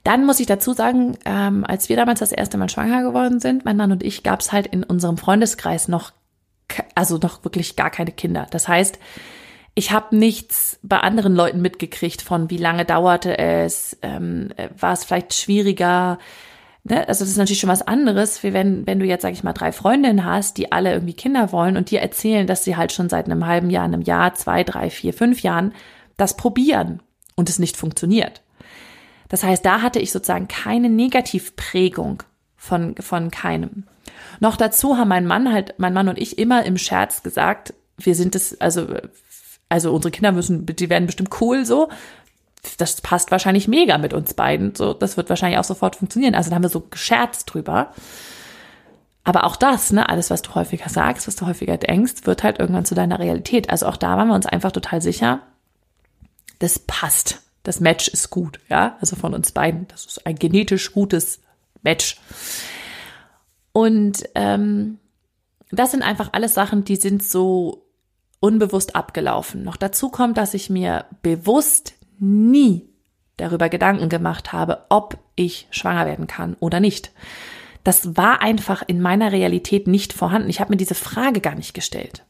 Dann 0.04 0.24
muss 0.24 0.40
ich 0.40 0.46
dazu 0.46 0.72
sagen, 0.72 1.16
ähm, 1.24 1.64
als 1.64 1.88
wir 1.88 1.96
damals 1.96 2.20
das 2.20 2.32
erste 2.32 2.58
Mal 2.58 2.68
schwanger 2.68 3.02
geworden 3.02 3.40
sind, 3.40 3.64
mein 3.64 3.76
Mann 3.76 3.92
und 3.92 4.02
ich, 4.02 4.22
gab 4.22 4.40
es 4.40 4.52
halt 4.52 4.66
in 4.66 4.84
unserem 4.84 5.18
Freundeskreis 5.18 5.88
noch, 5.88 6.12
also 6.94 7.18
noch 7.18 7.44
wirklich 7.44 7.76
gar 7.76 7.90
keine 7.90 8.12
Kinder. 8.12 8.46
Das 8.50 8.68
heißt, 8.68 8.98
ich 9.74 9.92
habe 9.92 10.16
nichts 10.16 10.78
bei 10.82 10.98
anderen 10.98 11.34
Leuten 11.34 11.62
mitgekriegt 11.62 12.22
von, 12.22 12.50
wie 12.50 12.56
lange 12.56 12.84
dauerte 12.84 13.38
es, 13.38 13.96
ähm, 14.02 14.48
war 14.76 14.92
es 14.92 15.04
vielleicht 15.04 15.34
schwieriger. 15.34 16.18
Ne? 16.82 17.06
Also 17.06 17.24
das 17.24 17.30
ist 17.30 17.36
natürlich 17.36 17.60
schon 17.60 17.70
was 17.70 17.86
anderes, 17.86 18.42
wie 18.42 18.52
wenn, 18.52 18.86
wenn 18.88 18.98
du 18.98 19.06
jetzt, 19.06 19.22
sag 19.22 19.32
ich 19.32 19.44
mal, 19.44 19.52
drei 19.52 19.70
Freundinnen 19.70 20.24
hast, 20.24 20.56
die 20.56 20.72
alle 20.72 20.92
irgendwie 20.92 21.14
Kinder 21.14 21.52
wollen 21.52 21.76
und 21.76 21.90
dir 21.90 22.00
erzählen, 22.00 22.46
dass 22.46 22.64
sie 22.64 22.76
halt 22.76 22.92
schon 22.92 23.08
seit 23.08 23.26
einem 23.26 23.46
halben 23.46 23.70
Jahr, 23.70 23.84
einem 23.84 24.02
Jahr, 24.02 24.34
zwei, 24.34 24.64
drei, 24.64 24.90
vier, 24.90 25.12
fünf 25.12 25.42
Jahren 25.42 25.72
das 26.16 26.36
probieren 26.36 27.00
und 27.36 27.48
es 27.48 27.60
nicht 27.60 27.76
funktioniert. 27.76 28.42
Das 29.28 29.42
heißt, 29.42 29.64
da 29.64 29.82
hatte 29.82 29.98
ich 29.98 30.12
sozusagen 30.12 30.48
keine 30.48 30.88
Negativprägung 30.88 32.22
von, 32.56 32.96
von 32.96 33.30
keinem. 33.30 33.84
Noch 34.40 34.56
dazu 34.56 34.96
haben 34.96 35.08
mein 35.08 35.26
Mann 35.26 35.52
halt, 35.52 35.74
mein 35.78 35.92
Mann 35.92 36.08
und 36.08 36.18
ich 36.18 36.38
immer 36.38 36.64
im 36.64 36.78
Scherz 36.78 37.22
gesagt, 37.22 37.74
wir 37.96 38.14
sind 38.14 38.34
es, 38.34 38.60
also, 38.60 38.86
also 39.68 39.92
unsere 39.92 40.12
Kinder 40.12 40.32
müssen, 40.32 40.66
die 40.66 40.90
werden 40.90 41.06
bestimmt 41.06 41.40
cool 41.40 41.64
so. 41.64 41.88
Das 42.76 43.00
passt 43.00 43.30
wahrscheinlich 43.30 43.68
mega 43.68 43.98
mit 43.98 44.12
uns 44.12 44.34
beiden. 44.34 44.74
So, 44.74 44.92
das 44.94 45.16
wird 45.16 45.28
wahrscheinlich 45.28 45.58
auch 45.58 45.64
sofort 45.64 45.96
funktionieren. 45.96 46.34
Also 46.34 46.50
da 46.50 46.56
haben 46.56 46.62
wir 46.62 46.68
so 46.68 46.80
gescherzt 46.80 47.52
drüber. 47.52 47.92
Aber 49.24 49.44
auch 49.44 49.56
das, 49.56 49.92
ne, 49.92 50.08
alles, 50.08 50.30
was 50.30 50.42
du 50.42 50.54
häufiger 50.54 50.88
sagst, 50.88 51.26
was 51.28 51.36
du 51.36 51.46
häufiger 51.46 51.76
denkst, 51.76 52.24
wird 52.24 52.42
halt 52.42 52.58
irgendwann 52.58 52.86
zu 52.86 52.94
deiner 52.94 53.18
Realität. 53.18 53.68
Also 53.70 53.86
auch 53.86 53.96
da 53.96 54.16
waren 54.16 54.28
wir 54.28 54.34
uns 54.34 54.46
einfach 54.46 54.72
total 54.72 55.02
sicher, 55.02 55.40
das 56.58 56.78
passt. 56.78 57.42
Das 57.68 57.80
Match 57.80 58.08
ist 58.08 58.30
gut, 58.30 58.60
ja, 58.70 58.96
also 58.98 59.14
von 59.14 59.34
uns 59.34 59.52
beiden. 59.52 59.86
Das 59.88 60.06
ist 60.06 60.26
ein 60.26 60.36
genetisch 60.36 60.94
gutes 60.94 61.42
Match. 61.82 62.18
Und 63.72 64.26
ähm, 64.34 64.96
das 65.70 65.90
sind 65.90 66.02
einfach 66.02 66.30
alles 66.32 66.54
Sachen, 66.54 66.84
die 66.84 66.96
sind 66.96 67.22
so 67.22 67.84
unbewusst 68.40 68.96
abgelaufen. 68.96 69.64
Noch 69.64 69.76
dazu 69.76 70.08
kommt, 70.08 70.38
dass 70.38 70.54
ich 70.54 70.70
mir 70.70 71.04
bewusst 71.20 71.92
nie 72.18 72.88
darüber 73.36 73.68
Gedanken 73.68 74.08
gemacht 74.08 74.50
habe, 74.54 74.86
ob 74.88 75.18
ich 75.36 75.66
schwanger 75.70 76.06
werden 76.06 76.26
kann 76.26 76.56
oder 76.60 76.80
nicht. 76.80 77.12
Das 77.84 78.16
war 78.16 78.40
einfach 78.40 78.82
in 78.86 79.02
meiner 79.02 79.30
Realität 79.30 79.88
nicht 79.88 80.14
vorhanden. 80.14 80.48
Ich 80.48 80.60
habe 80.60 80.70
mir 80.70 80.78
diese 80.78 80.94
Frage 80.94 81.42
gar 81.42 81.54
nicht 81.54 81.74
gestellt. 81.74 82.24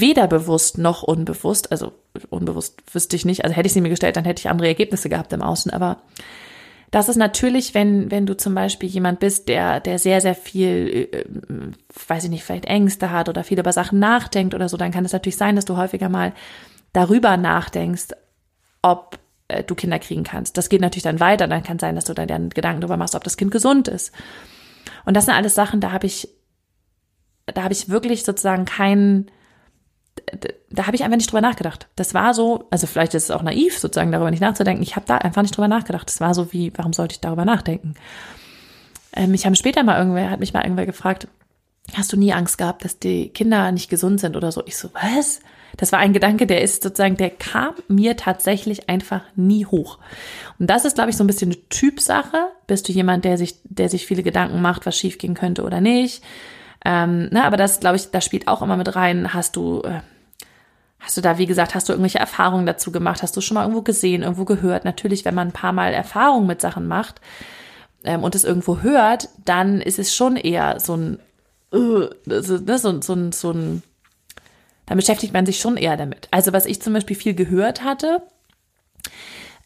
Weder 0.00 0.26
bewusst 0.26 0.78
noch 0.78 1.02
unbewusst, 1.02 1.70
also 1.72 1.92
unbewusst 2.30 2.82
wüsste 2.92 3.16
ich 3.16 3.24
nicht, 3.24 3.44
also 3.44 3.54
hätte 3.54 3.66
ich 3.66 3.72
sie 3.72 3.80
mir 3.80 3.88
gestellt, 3.88 4.16
dann 4.16 4.24
hätte 4.24 4.40
ich 4.40 4.48
andere 4.48 4.68
Ergebnisse 4.68 5.08
gehabt 5.08 5.32
im 5.32 5.42
Außen, 5.42 5.70
aber 5.72 6.02
das 6.90 7.08
ist 7.08 7.16
natürlich, 7.16 7.72
wenn, 7.72 8.10
wenn 8.10 8.26
du 8.26 8.36
zum 8.36 8.54
Beispiel 8.54 8.88
jemand 8.88 9.18
bist, 9.18 9.48
der, 9.48 9.80
der 9.80 9.98
sehr, 9.98 10.20
sehr 10.20 10.34
viel, 10.34 11.08
äh, 11.10 11.24
weiß 12.06 12.24
ich 12.24 12.30
nicht, 12.30 12.44
vielleicht 12.44 12.66
Ängste 12.66 13.10
hat 13.10 13.30
oder 13.30 13.44
viel 13.44 13.58
über 13.58 13.72
Sachen 13.72 13.98
nachdenkt 13.98 14.54
oder 14.54 14.68
so, 14.68 14.76
dann 14.76 14.90
kann 14.90 15.04
es 15.04 15.12
natürlich 15.12 15.38
sein, 15.38 15.56
dass 15.56 15.64
du 15.64 15.78
häufiger 15.78 16.10
mal 16.10 16.34
darüber 16.92 17.38
nachdenkst, 17.38 18.08
ob 18.82 19.18
äh, 19.48 19.64
du 19.64 19.74
Kinder 19.74 19.98
kriegen 19.98 20.24
kannst. 20.24 20.56
Das 20.56 20.68
geht 20.68 20.80
natürlich 20.80 21.04
dann 21.04 21.20
weiter. 21.20 21.46
Dann 21.48 21.62
kann 21.62 21.78
sein, 21.78 21.94
dass 21.94 22.04
du 22.04 22.14
dann 22.14 22.50
Gedanken 22.50 22.80
darüber 22.80 22.96
machst, 22.96 23.14
ob 23.14 23.24
das 23.24 23.36
Kind 23.36 23.50
gesund 23.50 23.88
ist. 23.88 24.12
Und 25.04 25.16
das 25.16 25.26
sind 25.26 25.34
alles 25.34 25.54
Sachen, 25.54 25.80
da 25.80 25.92
habe 25.92 26.06
ich, 26.06 26.28
da 27.46 27.62
habe 27.62 27.72
ich 27.72 27.88
wirklich 27.88 28.24
sozusagen 28.24 28.64
keinen, 28.64 29.30
da 30.70 30.86
habe 30.86 30.96
ich 30.96 31.04
einfach 31.04 31.16
nicht 31.16 31.30
drüber 31.30 31.40
nachgedacht. 31.40 31.88
Das 31.96 32.14
war 32.14 32.34
so, 32.34 32.66
also 32.70 32.86
vielleicht 32.86 33.14
ist 33.14 33.24
es 33.24 33.30
auch 33.30 33.42
naiv, 33.42 33.78
sozusagen 33.78 34.12
darüber 34.12 34.30
nicht 34.30 34.40
nachzudenken. 34.40 34.82
Ich 34.82 34.96
habe 34.96 35.06
da 35.06 35.18
einfach 35.18 35.42
nicht 35.42 35.56
drüber 35.56 35.68
nachgedacht. 35.68 36.08
Das 36.08 36.20
war 36.20 36.34
so 36.34 36.52
wie, 36.52 36.72
warum 36.76 36.92
sollte 36.92 37.14
ich 37.14 37.20
darüber 37.20 37.44
nachdenken? 37.44 37.94
Ähm, 39.14 39.34
ich 39.34 39.44
habe 39.44 39.56
später 39.56 39.82
mal 39.82 39.98
irgendwer, 39.98 40.30
hat 40.30 40.40
mich 40.40 40.52
mal 40.52 40.62
irgendwer 40.62 40.86
gefragt, 40.86 41.28
hast 41.94 42.12
du 42.12 42.16
nie 42.16 42.32
Angst 42.32 42.58
gehabt, 42.58 42.84
dass 42.84 42.98
die 42.98 43.28
Kinder 43.28 43.70
nicht 43.72 43.90
gesund 43.90 44.20
sind 44.20 44.36
oder 44.36 44.52
so? 44.52 44.62
Ich 44.66 44.76
so, 44.76 44.90
was? 44.94 45.40
Das 45.76 45.92
war 45.92 45.98
ein 45.98 46.12
Gedanke, 46.12 46.46
der 46.46 46.62
ist 46.62 46.82
sozusagen, 46.82 47.16
der 47.16 47.30
kam 47.30 47.74
mir 47.88 48.16
tatsächlich 48.16 48.88
einfach 48.88 49.22
nie 49.36 49.64
hoch. 49.64 49.98
Und 50.58 50.68
das 50.68 50.84
ist, 50.84 50.94
glaube 50.94 51.10
ich, 51.10 51.16
so 51.16 51.24
ein 51.24 51.26
bisschen 51.26 51.50
eine 51.50 51.68
Typsache. 51.68 52.48
Bist 52.66 52.88
du 52.88 52.92
jemand, 52.92 53.24
der 53.24 53.38
sich, 53.38 53.56
der 53.64 53.88
sich 53.88 54.06
viele 54.06 54.22
Gedanken 54.22 54.60
macht, 54.60 54.84
was 54.86 54.96
schiefgehen 54.96 55.34
könnte 55.34 55.64
oder 55.64 55.80
nicht? 55.80 56.22
Ähm, 56.84 57.28
ne, 57.30 57.44
aber 57.44 57.56
das, 57.56 57.80
glaube 57.80 57.96
ich, 57.96 58.10
da 58.10 58.20
spielt 58.20 58.48
auch 58.48 58.60
immer 58.60 58.76
mit 58.76 58.94
rein. 58.94 59.32
Hast 59.32 59.56
du, 59.56 59.82
äh, 59.82 60.00
hast 61.02 61.16
du 61.16 61.20
da, 61.20 61.36
wie 61.36 61.46
gesagt, 61.46 61.74
hast 61.74 61.88
du 61.88 61.92
irgendwelche 61.92 62.20
Erfahrungen 62.20 62.64
dazu 62.64 62.92
gemacht? 62.92 63.22
Hast 63.22 63.36
du 63.36 63.40
schon 63.40 63.56
mal 63.56 63.62
irgendwo 63.62 63.82
gesehen, 63.82 64.22
irgendwo 64.22 64.44
gehört? 64.44 64.84
Natürlich, 64.84 65.24
wenn 65.24 65.34
man 65.34 65.48
ein 65.48 65.52
paar 65.52 65.72
Mal 65.72 65.92
Erfahrungen 65.92 66.46
mit 66.46 66.60
Sachen 66.60 66.86
macht 66.86 67.20
ähm, 68.04 68.22
und 68.22 68.34
es 68.34 68.44
irgendwo 68.44 68.78
hört, 68.80 69.28
dann 69.44 69.80
ist 69.80 69.98
es 69.98 70.14
schon 70.14 70.36
eher 70.36 70.78
so 70.78 70.96
ein, 70.96 71.18
uh, 71.74 72.06
so, 72.26 72.58
ne, 72.58 72.78
so, 72.78 73.02
so, 73.02 73.30
so 73.32 73.50
ein, 73.50 73.82
dann 74.86 74.96
beschäftigt 74.96 75.34
man 75.34 75.44
sich 75.44 75.58
schon 75.58 75.76
eher 75.76 75.96
damit. 75.96 76.28
Also 76.30 76.52
was 76.52 76.66
ich 76.66 76.80
zum 76.80 76.92
Beispiel 76.92 77.16
viel 77.16 77.34
gehört 77.34 77.82
hatte, 77.82 78.22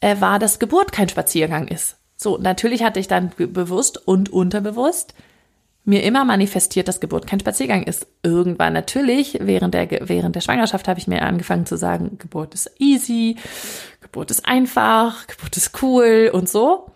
äh, 0.00 0.20
war, 0.20 0.38
dass 0.38 0.58
Geburt 0.58 0.90
kein 0.90 1.10
Spaziergang 1.10 1.68
ist. 1.68 1.96
So, 2.16 2.38
natürlich 2.38 2.82
hatte 2.82 2.98
ich 2.98 3.08
dann 3.08 3.30
bewusst 3.36 4.08
und 4.08 4.32
unterbewusst 4.32 5.14
mir 5.86 6.02
immer 6.02 6.24
manifestiert, 6.24 6.88
dass 6.88 7.00
Geburt 7.00 7.26
kein 7.26 7.40
Spaziergang 7.40 7.84
ist. 7.84 8.06
Irgendwann 8.22 8.72
natürlich, 8.72 9.38
während 9.40 9.72
der, 9.72 9.88
während 10.08 10.34
der 10.34 10.40
Schwangerschaft 10.40 10.88
habe 10.88 10.98
ich 10.98 11.06
mir 11.06 11.22
angefangen 11.22 11.64
zu 11.64 11.76
sagen, 11.76 12.18
Geburt 12.18 12.54
ist 12.54 12.70
easy, 12.78 13.36
Geburt 14.00 14.32
ist 14.32 14.46
einfach, 14.46 15.26
Geburt 15.28 15.56
ist 15.56 15.82
cool 15.82 16.30
und 16.32 16.48
so 16.48 16.90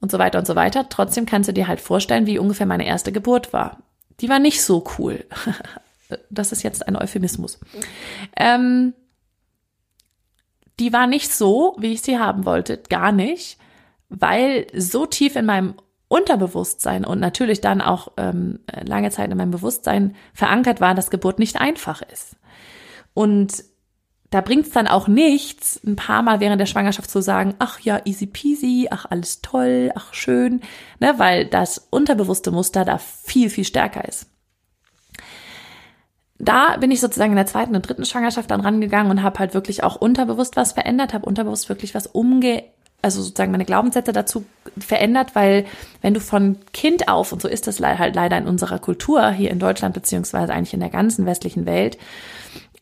und 0.00 0.10
so 0.10 0.18
weiter 0.18 0.40
und 0.40 0.46
so 0.46 0.56
weiter. 0.56 0.88
Trotzdem 0.88 1.24
kannst 1.24 1.48
du 1.48 1.52
dir 1.52 1.68
halt 1.68 1.80
vorstellen, 1.80 2.26
wie 2.26 2.38
ungefähr 2.38 2.66
meine 2.66 2.84
erste 2.84 3.12
Geburt 3.12 3.52
war. 3.52 3.78
Die 4.20 4.28
war 4.28 4.40
nicht 4.40 4.60
so 4.62 4.84
cool. 4.98 5.24
das 6.30 6.50
ist 6.50 6.64
jetzt 6.64 6.86
ein 6.86 6.96
Euphemismus. 6.96 7.60
Ähm, 8.36 8.92
die 10.80 10.92
war 10.92 11.06
nicht 11.06 11.32
so, 11.32 11.76
wie 11.78 11.92
ich 11.92 12.02
sie 12.02 12.18
haben 12.18 12.44
wollte, 12.44 12.78
gar 12.88 13.12
nicht, 13.12 13.56
weil 14.08 14.66
so 14.76 15.06
tief 15.06 15.36
in 15.36 15.46
meinem 15.46 15.74
Unterbewusstsein 16.12 17.06
und 17.06 17.20
natürlich 17.20 17.62
dann 17.62 17.80
auch 17.80 18.12
ähm, 18.18 18.60
lange 18.84 19.10
Zeit 19.10 19.30
in 19.30 19.38
meinem 19.38 19.50
Bewusstsein 19.50 20.14
verankert 20.34 20.82
war, 20.82 20.94
dass 20.94 21.08
Geburt 21.08 21.38
nicht 21.38 21.58
einfach 21.58 22.02
ist. 22.02 22.36
Und 23.14 23.64
da 24.28 24.42
bringt 24.42 24.66
es 24.66 24.72
dann 24.72 24.88
auch 24.88 25.08
nichts, 25.08 25.80
ein 25.86 25.96
paar 25.96 26.20
Mal 26.20 26.38
während 26.40 26.60
der 26.60 26.66
Schwangerschaft 26.66 27.10
zu 27.10 27.22
sagen, 27.22 27.54
ach 27.60 27.80
ja, 27.80 28.02
easy 28.04 28.26
peasy, 28.26 28.88
ach 28.90 29.06
alles 29.08 29.40
toll, 29.40 29.90
ach 29.94 30.12
schön, 30.12 30.60
ne, 31.00 31.14
weil 31.16 31.46
das 31.46 31.88
unterbewusste 31.88 32.50
Muster 32.50 32.84
da 32.84 32.98
viel, 32.98 33.48
viel 33.48 33.64
stärker 33.64 34.06
ist. 34.06 34.26
Da 36.38 36.76
bin 36.76 36.90
ich 36.90 37.00
sozusagen 37.00 37.32
in 37.32 37.36
der 37.36 37.46
zweiten 37.46 37.74
und 37.74 37.88
dritten 37.88 38.04
Schwangerschaft 38.04 38.50
dann 38.50 38.60
rangegangen 38.60 39.10
und 39.10 39.22
habe 39.22 39.38
halt 39.38 39.54
wirklich 39.54 39.82
auch 39.82 39.96
unterbewusst 39.96 40.56
was 40.56 40.72
verändert, 40.72 41.14
habe 41.14 41.24
unterbewusst 41.24 41.70
wirklich 41.70 41.94
was 41.94 42.06
umge 42.06 42.64
also 43.02 43.20
sozusagen 43.20 43.50
meine 43.50 43.64
Glaubenssätze 43.64 44.12
dazu 44.12 44.46
verändert, 44.78 45.34
weil 45.34 45.66
wenn 46.00 46.14
du 46.14 46.20
von 46.20 46.58
Kind 46.72 47.08
auf, 47.08 47.32
und 47.32 47.42
so 47.42 47.48
ist 47.48 47.66
das 47.66 47.80
halt 47.80 48.14
leider 48.14 48.38
in 48.38 48.46
unserer 48.46 48.78
Kultur 48.78 49.30
hier 49.30 49.50
in 49.50 49.58
Deutschland, 49.58 49.92
beziehungsweise 49.92 50.52
eigentlich 50.52 50.74
in 50.74 50.80
der 50.80 50.88
ganzen 50.88 51.26
westlichen 51.26 51.66
Welt, 51.66 51.98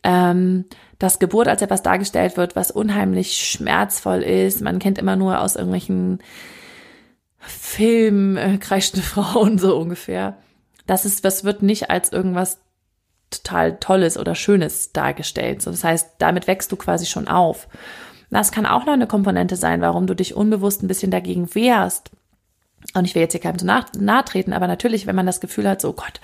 ähm, 0.03 0.65
dass 0.99 1.17
Geburt 1.17 1.47
als 1.47 1.63
etwas 1.63 1.81
dargestellt 1.81 2.37
wird, 2.37 2.55
was 2.55 2.69
unheimlich 2.69 3.37
schmerzvoll 3.37 4.21
ist. 4.21 4.61
Man 4.61 4.77
kennt 4.77 4.99
immer 4.99 5.15
nur 5.15 5.41
aus 5.41 5.55
irgendwelchen 5.55 6.19
Filmen 7.39 8.37
äh, 8.37 8.57
kreischende 8.59 9.01
Frauen 9.05 9.57
so 9.57 9.75
ungefähr. 9.77 10.37
Das 10.85 11.05
ist, 11.05 11.25
das 11.25 11.43
wird 11.43 11.63
nicht 11.63 11.89
als 11.89 12.11
irgendwas 12.11 12.59
total 13.31 13.77
Tolles 13.77 14.17
oder 14.17 14.35
Schönes 14.35 14.91
dargestellt. 14.91 15.61
So, 15.61 15.71
das 15.71 15.83
heißt, 15.83 16.09
damit 16.19 16.47
wächst 16.47 16.71
du 16.71 16.75
quasi 16.75 17.05
schon 17.07 17.27
auf. 17.27 17.67
Das 18.31 18.51
kann 18.51 18.65
auch 18.65 18.85
noch 18.85 18.93
eine 18.93 19.07
Komponente 19.07 19.57
sein, 19.57 19.81
warum 19.81 20.07
du 20.07 20.15
dich 20.15 20.35
unbewusst 20.35 20.81
ein 20.81 20.87
bisschen 20.87 21.11
dagegen 21.11 21.53
wehrst. 21.53 22.11
Und 22.95 23.05
ich 23.05 23.13
will 23.13 23.21
jetzt 23.21 23.33
hier 23.33 23.41
keinem 23.41 23.59
zu 23.59 23.65
nahe, 23.65 23.85
nahe 23.99 24.25
treten, 24.25 24.53
aber 24.53 24.67
natürlich, 24.67 25.05
wenn 25.05 25.15
man 25.15 25.25
das 25.25 25.41
Gefühl 25.41 25.69
hat, 25.69 25.81
so 25.81 25.89
oh 25.89 25.93
Gott, 25.93 26.19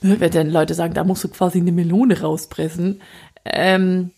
wenn 0.00 0.30
dann 0.30 0.50
Leute 0.50 0.74
sagen, 0.74 0.94
da 0.94 1.02
musst 1.02 1.24
du 1.24 1.28
quasi 1.28 1.58
eine 1.58 1.72
Melone 1.72 2.20
rauspressen, 2.20 3.00
ähm, 3.44 4.10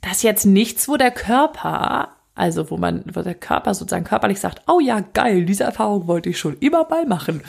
das 0.00 0.18
ist 0.18 0.22
jetzt 0.22 0.46
nichts, 0.46 0.88
wo 0.88 0.96
der 0.96 1.10
Körper, 1.10 2.08
also 2.34 2.70
wo 2.70 2.76
man, 2.76 3.04
wo 3.12 3.22
der 3.22 3.34
Körper 3.34 3.74
sozusagen 3.74 4.04
körperlich 4.04 4.40
sagt, 4.40 4.62
oh 4.66 4.80
ja, 4.80 5.00
geil, 5.00 5.44
diese 5.44 5.64
Erfahrung 5.64 6.06
wollte 6.06 6.30
ich 6.30 6.38
schon 6.38 6.58
immer 6.58 6.88
mal 6.88 7.06
machen. 7.06 7.42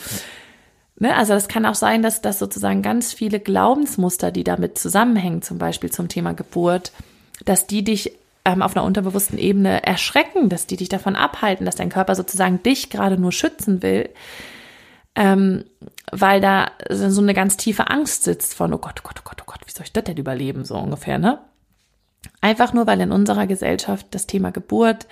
Ne, 0.97 1.15
also 1.15 1.33
es 1.33 1.47
kann 1.49 1.65
auch 1.65 1.75
sein, 1.75 2.01
dass 2.01 2.21
das 2.21 2.39
sozusagen 2.39 2.81
ganz 2.81 3.11
viele 3.11 3.39
Glaubensmuster, 3.39 4.31
die 4.31 4.45
damit 4.45 4.77
zusammenhängen, 4.77 5.41
zum 5.41 5.57
Beispiel 5.57 5.91
zum 5.91 6.07
Thema 6.07 6.33
Geburt, 6.33 6.93
dass 7.43 7.67
die 7.67 7.83
dich 7.83 8.13
ähm, 8.45 8.61
auf 8.61 8.75
einer 8.75 8.85
unterbewussten 8.85 9.37
Ebene 9.37 9.83
erschrecken, 9.83 10.49
dass 10.49 10.67
die 10.67 10.77
dich 10.77 10.89
davon 10.89 11.15
abhalten, 11.15 11.65
dass 11.65 11.75
dein 11.75 11.89
Körper 11.89 12.15
sozusagen 12.15 12.61
dich 12.63 12.89
gerade 12.89 13.17
nur 13.17 13.31
schützen 13.31 13.81
will, 13.81 14.09
ähm, 15.15 15.65
weil 16.11 16.39
da 16.39 16.71
so 16.89 17.21
eine 17.21 17.33
ganz 17.33 17.57
tiefe 17.57 17.89
Angst 17.89 18.23
sitzt 18.23 18.53
von, 18.53 18.73
oh 18.73 18.77
Gott, 18.77 19.01
oh 19.03 19.07
Gott, 19.07 19.19
oh 19.19 19.23
Gott, 19.25 19.41
oh 19.41 19.45
Gott, 19.47 19.61
wie 19.65 19.71
soll 19.71 19.85
ich 19.85 19.93
das 19.93 20.03
denn 20.03 20.17
überleben, 20.17 20.63
so 20.63 20.75
ungefähr, 20.75 21.17
ne? 21.17 21.39
Einfach 22.41 22.73
nur, 22.73 22.87
weil 22.87 23.01
in 23.01 23.11
unserer 23.11 23.47
Gesellschaft 23.47 24.07
das 24.11 24.27
Thema 24.27 24.51
Geburt 24.51 25.07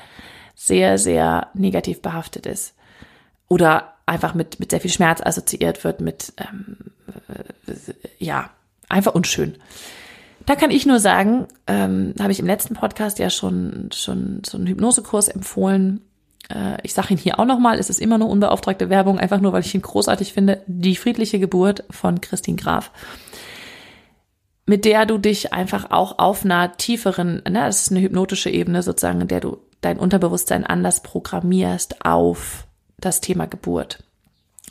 sehr, 0.55 0.97
sehr 0.97 1.47
negativ 1.53 2.01
behaftet 2.01 2.45
ist. 2.45 2.75
Oder 3.47 3.93
einfach 4.05 4.33
mit, 4.33 4.59
mit 4.59 4.71
sehr 4.71 4.81
viel 4.81 4.91
Schmerz 4.91 5.21
assoziiert 5.21 5.83
wird, 5.83 6.01
mit, 6.01 6.33
ähm, 6.37 6.77
äh, 7.27 7.73
ja, 8.19 8.49
einfach 8.89 9.13
unschön. 9.15 9.57
Da 10.45 10.55
kann 10.55 10.71
ich 10.71 10.85
nur 10.85 10.99
sagen, 10.99 11.47
ähm, 11.67 12.13
habe 12.19 12.31
ich 12.31 12.39
im 12.39 12.45
letzten 12.45 12.75
Podcast 12.75 13.19
ja 13.19 13.29
schon, 13.29 13.89
schon 13.93 14.41
so 14.45 14.57
einen 14.57 14.67
Hypnosekurs 14.67 15.29
empfohlen. 15.29 16.01
Äh, 16.49 16.77
ich 16.83 16.93
sage 16.93 17.13
ihn 17.13 17.17
hier 17.17 17.39
auch 17.39 17.45
nochmal, 17.45 17.79
es 17.79 17.89
ist 17.89 18.01
immer 18.01 18.17
nur 18.17 18.29
unbeauftragte 18.29 18.89
Werbung, 18.89 19.19
einfach 19.19 19.39
nur, 19.39 19.53
weil 19.53 19.61
ich 19.61 19.73
ihn 19.73 19.81
großartig 19.81 20.33
finde. 20.33 20.61
Die 20.67 20.95
friedliche 20.95 21.39
Geburt 21.39 21.85
von 21.89 22.19
Christine 22.19 22.57
Graf. 22.57 22.91
Mit 24.65 24.85
der 24.85 25.05
du 25.05 25.17
dich 25.17 25.53
einfach 25.53 25.91
auch 25.91 26.19
auf 26.19 26.45
einer 26.45 26.77
tieferen, 26.77 27.41
ne, 27.47 27.65
das 27.65 27.81
ist 27.81 27.91
eine 27.91 28.01
hypnotische 28.01 28.49
Ebene 28.49 28.81
sozusagen, 28.81 29.21
in 29.21 29.27
der 29.27 29.41
du 29.41 29.57
dein 29.81 29.99
Unterbewusstsein 29.99 30.65
anders 30.65 31.03
programmierst 31.03 32.05
auf 32.05 32.65
das 32.97 33.19
Thema 33.21 33.45
Geburt. 33.45 34.03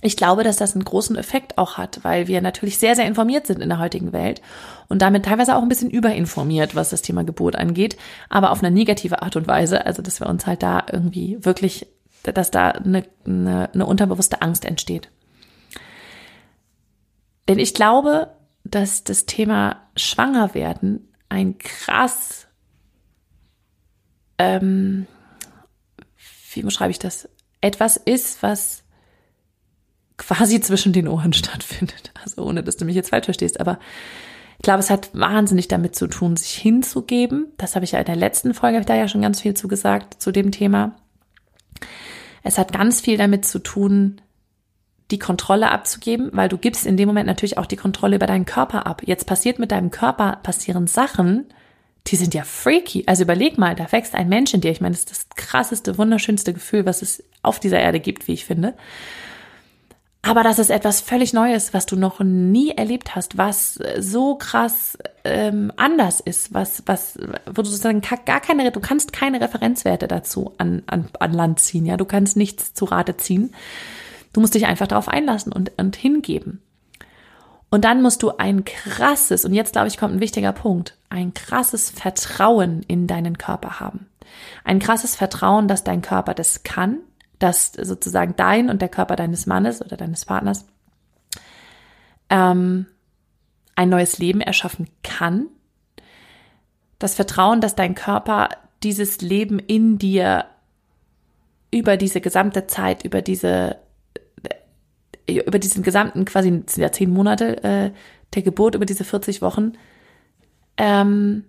Ich 0.04 0.16
glaube, 0.16 0.42
dass 0.42 0.56
das 0.56 0.74
einen 0.74 0.84
großen 0.84 1.16
Effekt 1.16 1.56
auch 1.58 1.78
hat, 1.78 2.00
weil 2.02 2.26
wir 2.26 2.42
natürlich 2.42 2.78
sehr, 2.78 2.96
sehr 2.96 3.06
informiert 3.06 3.46
sind 3.46 3.62
in 3.62 3.68
der 3.68 3.78
heutigen 3.78 4.12
Welt 4.12 4.42
und 4.88 5.00
damit 5.00 5.24
teilweise 5.24 5.56
auch 5.56 5.62
ein 5.62 5.68
bisschen 5.68 5.90
überinformiert, 5.90 6.74
was 6.74 6.90
das 6.90 7.02
Thema 7.02 7.22
Geburt 7.24 7.56
angeht, 7.56 7.96
aber 8.28 8.50
auf 8.50 8.62
eine 8.62 8.74
negative 8.74 9.22
Art 9.22 9.36
und 9.36 9.46
Weise. 9.46 9.86
Also, 9.86 10.02
dass 10.02 10.20
wir 10.20 10.28
uns 10.28 10.46
halt 10.46 10.62
da 10.62 10.84
irgendwie 10.92 11.38
wirklich, 11.44 11.86
dass 12.24 12.50
da 12.50 12.70
eine, 12.70 13.04
eine, 13.24 13.70
eine 13.72 13.86
unterbewusste 13.86 14.42
Angst 14.42 14.64
entsteht. 14.64 15.08
Denn 17.48 17.58
ich 17.58 17.72
glaube, 17.72 18.36
dass 18.64 19.04
das 19.04 19.24
Thema 19.24 19.88
Schwangerwerden 19.96 21.12
ein 21.28 21.58
krass 21.58 22.48
ähm, 24.38 25.06
wie 26.52 26.62
beschreibe 26.62 26.90
ich 26.90 26.98
das? 26.98 27.28
Etwas 27.60 27.96
ist, 27.96 28.42
was 28.42 28.81
quasi 30.22 30.60
zwischen 30.60 30.92
den 30.92 31.08
Ohren 31.08 31.32
stattfindet. 31.32 32.12
Also 32.22 32.44
ohne, 32.44 32.62
dass 32.62 32.76
du 32.76 32.84
mich 32.84 32.94
jetzt 32.94 33.10
falsch 33.10 33.26
verstehst, 33.26 33.60
aber 33.60 33.78
ich 34.58 34.62
glaube, 34.62 34.80
es 34.80 34.90
hat 34.90 35.10
wahnsinnig 35.12 35.66
damit 35.66 35.96
zu 35.96 36.06
tun, 36.06 36.36
sich 36.36 36.52
hinzugeben. 36.52 37.46
Das 37.56 37.74
habe 37.74 37.84
ich 37.84 37.92
ja 37.92 37.98
in 37.98 38.04
der 38.04 38.16
letzten 38.16 38.54
Folge, 38.54 38.76
habe 38.76 38.82
ich 38.82 38.86
da 38.86 38.94
ja 38.94 39.08
schon 39.08 39.22
ganz 39.22 39.40
viel 39.40 39.54
zu 39.54 39.66
gesagt, 39.66 40.22
zu 40.22 40.30
dem 40.30 40.52
Thema. 40.52 40.94
Es 42.44 42.58
hat 42.58 42.72
ganz 42.72 43.00
viel 43.00 43.16
damit 43.16 43.44
zu 43.44 43.58
tun, 43.58 44.20
die 45.10 45.18
Kontrolle 45.18 45.70
abzugeben, 45.70 46.30
weil 46.32 46.48
du 46.48 46.58
gibst 46.58 46.86
in 46.86 46.96
dem 46.96 47.08
Moment 47.08 47.26
natürlich 47.26 47.58
auch 47.58 47.66
die 47.66 47.76
Kontrolle 47.76 48.16
über 48.16 48.26
deinen 48.26 48.46
Körper 48.46 48.86
ab. 48.86 49.02
Jetzt 49.04 49.26
passiert 49.26 49.58
mit 49.58 49.72
deinem 49.72 49.90
Körper, 49.90 50.38
passieren 50.42 50.86
Sachen, 50.86 51.46
die 52.06 52.16
sind 52.16 52.34
ja 52.34 52.44
freaky. 52.44 53.04
Also 53.06 53.24
überleg 53.24 53.58
mal, 53.58 53.74
da 53.74 53.90
wächst 53.90 54.14
ein 54.14 54.28
Mensch 54.28 54.54
in 54.54 54.60
dir. 54.60 54.70
Ich 54.70 54.80
meine, 54.80 54.94
das 54.94 55.00
ist 55.02 55.10
das 55.10 55.28
krasseste, 55.36 55.98
wunderschönste 55.98 56.52
Gefühl, 56.52 56.86
was 56.86 57.02
es 57.02 57.24
auf 57.42 57.60
dieser 57.60 57.80
Erde 57.80 58.00
gibt, 58.00 58.28
wie 58.28 58.32
ich 58.32 58.44
finde. 58.44 58.74
Aber 60.24 60.44
das 60.44 60.60
ist 60.60 60.70
etwas 60.70 61.00
völlig 61.00 61.32
Neues, 61.32 61.74
was 61.74 61.84
du 61.84 61.96
noch 61.96 62.20
nie 62.20 62.70
erlebt 62.70 63.16
hast, 63.16 63.38
was 63.38 63.80
so 63.98 64.36
krass 64.36 64.96
ähm, 65.24 65.72
anders 65.76 66.20
ist, 66.20 66.54
was, 66.54 66.84
was, 66.86 67.18
wo 67.46 67.62
du 67.62 67.64
sozusagen 67.64 68.00
gar 68.00 68.40
keine, 68.40 68.70
du 68.70 68.78
kannst 68.78 69.12
keine 69.12 69.40
Referenzwerte 69.40 70.06
dazu 70.06 70.54
an, 70.58 70.84
an, 70.86 71.08
an 71.18 71.32
Land 71.32 71.58
ziehen, 71.58 71.86
ja, 71.86 71.96
du 71.96 72.04
kannst 72.04 72.36
nichts 72.36 72.72
zu 72.72 72.84
Rate 72.84 73.16
ziehen. 73.16 73.52
Du 74.32 74.40
musst 74.40 74.54
dich 74.54 74.66
einfach 74.66 74.86
darauf 74.86 75.08
einlassen 75.08 75.52
und, 75.52 75.72
und 75.76 75.96
hingeben. 75.96 76.62
Und 77.68 77.84
dann 77.84 78.00
musst 78.00 78.22
du 78.22 78.36
ein 78.36 78.64
krasses, 78.64 79.44
und 79.44 79.54
jetzt 79.54 79.72
glaube 79.72 79.88
ich 79.88 79.98
kommt 79.98 80.14
ein 80.14 80.20
wichtiger 80.20 80.52
Punkt, 80.52 80.96
ein 81.08 81.34
krasses 81.34 81.90
Vertrauen 81.90 82.82
in 82.86 83.06
deinen 83.06 83.38
Körper 83.38 83.80
haben. 83.80 84.08
Ein 84.62 84.78
krasses 84.78 85.16
Vertrauen, 85.16 85.68
dass 85.68 85.82
dein 85.82 86.00
Körper 86.00 86.34
das 86.34 86.62
kann, 86.62 86.98
dass 87.42 87.72
sozusagen 87.72 88.36
dein 88.36 88.70
und 88.70 88.80
der 88.80 88.88
Körper 88.88 89.16
deines 89.16 89.46
Mannes 89.46 89.82
oder 89.82 89.96
deines 89.96 90.24
Partners 90.24 90.66
ähm, 92.30 92.86
ein 93.74 93.88
neues 93.88 94.18
Leben 94.18 94.40
erschaffen 94.40 94.88
kann. 95.02 95.48
Das 96.98 97.14
Vertrauen, 97.14 97.60
dass 97.60 97.74
dein 97.74 97.94
Körper 97.94 98.48
dieses 98.82 99.20
Leben 99.20 99.58
in 99.58 99.98
dir 99.98 100.46
über 101.72 101.96
diese 101.96 102.20
gesamte 102.20 102.66
Zeit, 102.66 103.04
über 103.04 103.22
diese 103.22 103.78
über 105.26 105.58
diesen 105.58 105.82
gesamten, 105.82 106.24
quasi 106.24 106.64
ja 106.76 106.90
zehn 106.90 107.10
Monate 107.10 107.62
äh, 107.62 107.90
der 108.34 108.42
Geburt, 108.42 108.74
über 108.74 108.86
diese 108.86 109.04
40 109.04 109.40
Wochen, 109.40 109.72
ähm, 110.76 111.44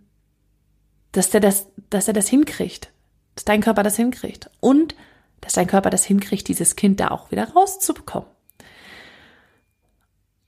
dass 1.11 1.31
der 1.31 1.41
das, 1.41 1.67
dass 1.89 2.07
er 2.07 2.13
das 2.13 2.27
hinkriegt, 2.27 2.91
dass 3.35 3.45
dein 3.45 3.61
Körper 3.61 3.81
das 3.83 3.95
hinkriegt 3.95 4.49
und 4.59 4.95
dass 5.43 5.53
dein 5.53 5.67
Körper 5.67 5.89
das 5.89 6.05
hinkriegt, 6.05 6.47
dieses 6.47 6.75
Kind 6.75 6.99
da 6.99 7.09
auch 7.09 7.31
wieder 7.31 7.49
rauszubekommen. 7.49 8.27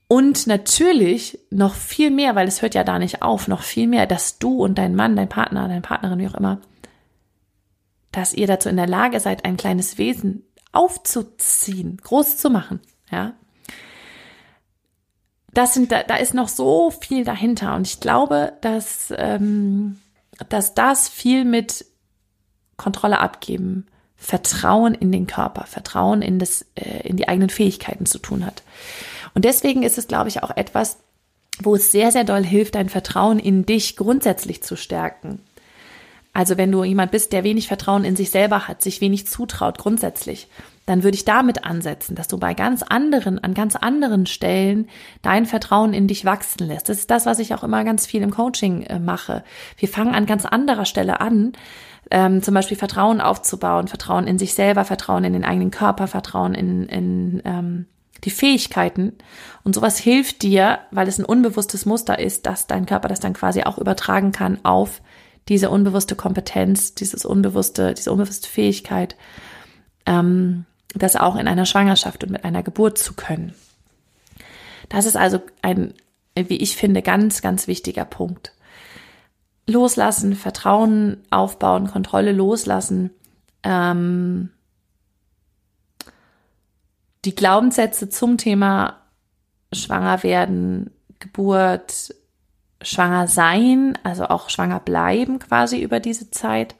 Und 0.08 0.46
natürlich 0.46 1.40
noch 1.50 1.74
viel 1.74 2.10
mehr, 2.10 2.36
weil 2.36 2.46
es 2.46 2.62
hört 2.62 2.74
ja 2.74 2.84
da 2.84 2.98
nicht 2.98 3.22
auf, 3.22 3.48
noch 3.48 3.62
viel 3.62 3.88
mehr, 3.88 4.06
dass 4.06 4.38
du 4.38 4.62
und 4.62 4.78
dein 4.78 4.94
Mann, 4.94 5.16
dein 5.16 5.28
Partner, 5.28 5.66
deine 5.66 5.80
Partnerin, 5.80 6.20
wie 6.20 6.28
auch 6.28 6.34
immer, 6.34 6.60
dass 8.12 8.32
ihr 8.32 8.46
dazu 8.46 8.68
in 8.68 8.76
der 8.76 8.86
Lage 8.86 9.18
seid, 9.18 9.44
ein 9.44 9.56
kleines 9.56 9.98
Wesen 9.98 10.44
aufzuziehen, 10.72 11.98
groß 12.02 12.36
zu 12.36 12.50
machen, 12.50 12.80
ja. 13.10 13.34
Das 15.52 15.72
sind, 15.72 15.90
da, 15.90 16.02
da 16.02 16.16
ist 16.16 16.34
noch 16.34 16.48
so 16.48 16.90
viel 16.90 17.24
dahinter. 17.24 17.74
Und 17.76 17.86
ich 17.86 17.98
glaube, 17.98 18.52
dass, 18.60 19.12
ähm, 19.16 19.98
dass 20.50 20.74
das 20.74 21.08
viel 21.08 21.46
mit 21.46 21.86
Kontrolle 22.76 23.20
abgeben, 23.20 23.86
Vertrauen 24.16 24.94
in 24.94 25.12
den 25.12 25.26
Körper, 25.26 25.66
Vertrauen 25.66 26.22
in 26.22 26.38
das, 26.38 26.64
äh, 26.74 27.06
in 27.06 27.16
die 27.16 27.28
eigenen 27.28 27.50
Fähigkeiten 27.50 28.06
zu 28.06 28.18
tun 28.18 28.44
hat. 28.44 28.62
Und 29.34 29.44
deswegen 29.44 29.82
ist 29.82 29.98
es, 29.98 30.08
glaube 30.08 30.28
ich, 30.28 30.42
auch 30.42 30.56
etwas, 30.56 30.96
wo 31.62 31.74
es 31.74 31.92
sehr, 31.92 32.12
sehr 32.12 32.24
doll 32.24 32.44
hilft, 32.44 32.74
dein 32.74 32.88
Vertrauen 32.88 33.38
in 33.38 33.66
dich 33.66 33.96
grundsätzlich 33.96 34.62
zu 34.62 34.76
stärken. 34.76 35.40
Also 36.36 36.58
wenn 36.58 36.70
du 36.70 36.84
jemand 36.84 37.12
bist, 37.12 37.32
der 37.32 37.44
wenig 37.44 37.66
Vertrauen 37.66 38.04
in 38.04 38.14
sich 38.14 38.28
selber 38.28 38.68
hat, 38.68 38.82
sich 38.82 39.00
wenig 39.00 39.26
zutraut 39.26 39.78
grundsätzlich, 39.78 40.48
dann 40.84 41.02
würde 41.02 41.16
ich 41.16 41.24
damit 41.24 41.64
ansetzen, 41.64 42.14
dass 42.14 42.28
du 42.28 42.36
bei 42.36 42.52
ganz 42.52 42.82
anderen, 42.82 43.42
an 43.42 43.54
ganz 43.54 43.74
anderen 43.74 44.26
Stellen 44.26 44.86
dein 45.22 45.46
Vertrauen 45.46 45.94
in 45.94 46.08
dich 46.08 46.26
wachsen 46.26 46.66
lässt. 46.66 46.90
Das 46.90 46.98
ist 46.98 47.10
das, 47.10 47.24
was 47.24 47.38
ich 47.38 47.54
auch 47.54 47.64
immer 47.64 47.84
ganz 47.84 48.04
viel 48.04 48.20
im 48.20 48.32
Coaching 48.32 48.82
äh, 48.82 48.98
mache. 48.98 49.44
Wir 49.78 49.88
fangen 49.88 50.14
an 50.14 50.26
ganz 50.26 50.44
anderer 50.44 50.84
Stelle 50.84 51.22
an, 51.22 51.52
ähm, 52.10 52.42
zum 52.42 52.52
Beispiel 52.52 52.76
Vertrauen 52.76 53.22
aufzubauen, 53.22 53.88
Vertrauen 53.88 54.26
in 54.26 54.38
sich 54.38 54.52
selber, 54.52 54.84
Vertrauen 54.84 55.24
in 55.24 55.32
den 55.32 55.44
eigenen 55.46 55.70
Körper, 55.70 56.06
Vertrauen 56.06 56.54
in, 56.54 56.86
in 56.90 57.40
ähm, 57.46 57.86
die 58.24 58.30
Fähigkeiten. 58.30 59.14
Und 59.64 59.74
sowas 59.74 59.96
hilft 59.96 60.42
dir, 60.42 60.80
weil 60.90 61.08
es 61.08 61.18
ein 61.18 61.24
unbewusstes 61.24 61.86
Muster 61.86 62.18
ist, 62.18 62.44
dass 62.44 62.66
dein 62.66 62.84
Körper 62.84 63.08
das 63.08 63.20
dann 63.20 63.32
quasi 63.32 63.62
auch 63.62 63.78
übertragen 63.78 64.32
kann 64.32 64.58
auf 64.66 65.00
diese 65.48 65.70
unbewusste 65.70 66.16
Kompetenz, 66.16 66.94
dieses 66.94 67.24
unbewusste, 67.24 67.94
diese 67.94 68.10
unbewusste 68.12 68.48
Fähigkeit, 68.48 69.16
ähm, 70.06 70.64
das 70.94 71.16
auch 71.16 71.36
in 71.36 71.48
einer 71.48 71.66
Schwangerschaft 71.66 72.24
und 72.24 72.30
mit 72.30 72.44
einer 72.44 72.62
Geburt 72.62 72.98
zu 72.98 73.14
können. 73.14 73.54
Das 74.88 75.04
ist 75.06 75.16
also 75.16 75.40
ein, 75.62 75.94
wie 76.34 76.56
ich 76.56 76.76
finde, 76.76 77.02
ganz, 77.02 77.42
ganz 77.42 77.66
wichtiger 77.66 78.04
Punkt. 78.04 78.52
Loslassen, 79.66 80.34
Vertrauen 80.36 81.18
aufbauen, 81.30 81.88
Kontrolle 81.88 82.32
loslassen, 82.32 83.10
ähm, 83.62 84.50
die 87.24 87.34
Glaubenssätze 87.34 88.08
zum 88.08 88.38
Thema 88.38 89.00
Schwanger 89.72 90.22
werden, 90.22 90.90
Geburt, 91.18 92.14
schwanger 92.82 93.26
sein, 93.28 93.98
also 94.02 94.26
auch 94.26 94.50
schwanger 94.50 94.80
bleiben 94.80 95.38
quasi 95.38 95.80
über 95.80 96.00
diese 96.00 96.30
Zeit, 96.30 96.74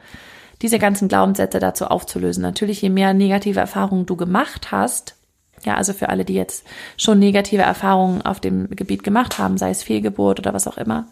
diese 0.63 0.79
ganzen 0.79 1.09
Glaubenssätze 1.09 1.59
dazu 1.59 1.87
aufzulösen. 1.87 2.43
Natürlich, 2.43 2.83
je 2.83 2.91
mehr 2.91 3.15
negative 3.15 3.61
Erfahrungen 3.61 4.07
du 4.07 4.17
gemacht 4.17 4.71
hast, 4.71 5.17
ja, 5.65 5.75
also 5.75 5.93
für 5.93 6.11
alle, 6.11 6.25
die 6.25 6.35
jetzt 6.35 6.67
schon 6.97 7.19
negative 7.19 7.63
Erfahrungen 7.63 8.23
auf 8.23 8.41
dem 8.41 8.69
Gebiet 8.71 9.03
gemacht 9.03 9.39
haben, 9.39 9.59
sei 9.59 9.71
es 9.71 9.83
Fehlgeburt 9.83 10.39
oder 10.39 10.55
was 10.55 10.69
auch 10.69 10.77
immer, 10.77 11.07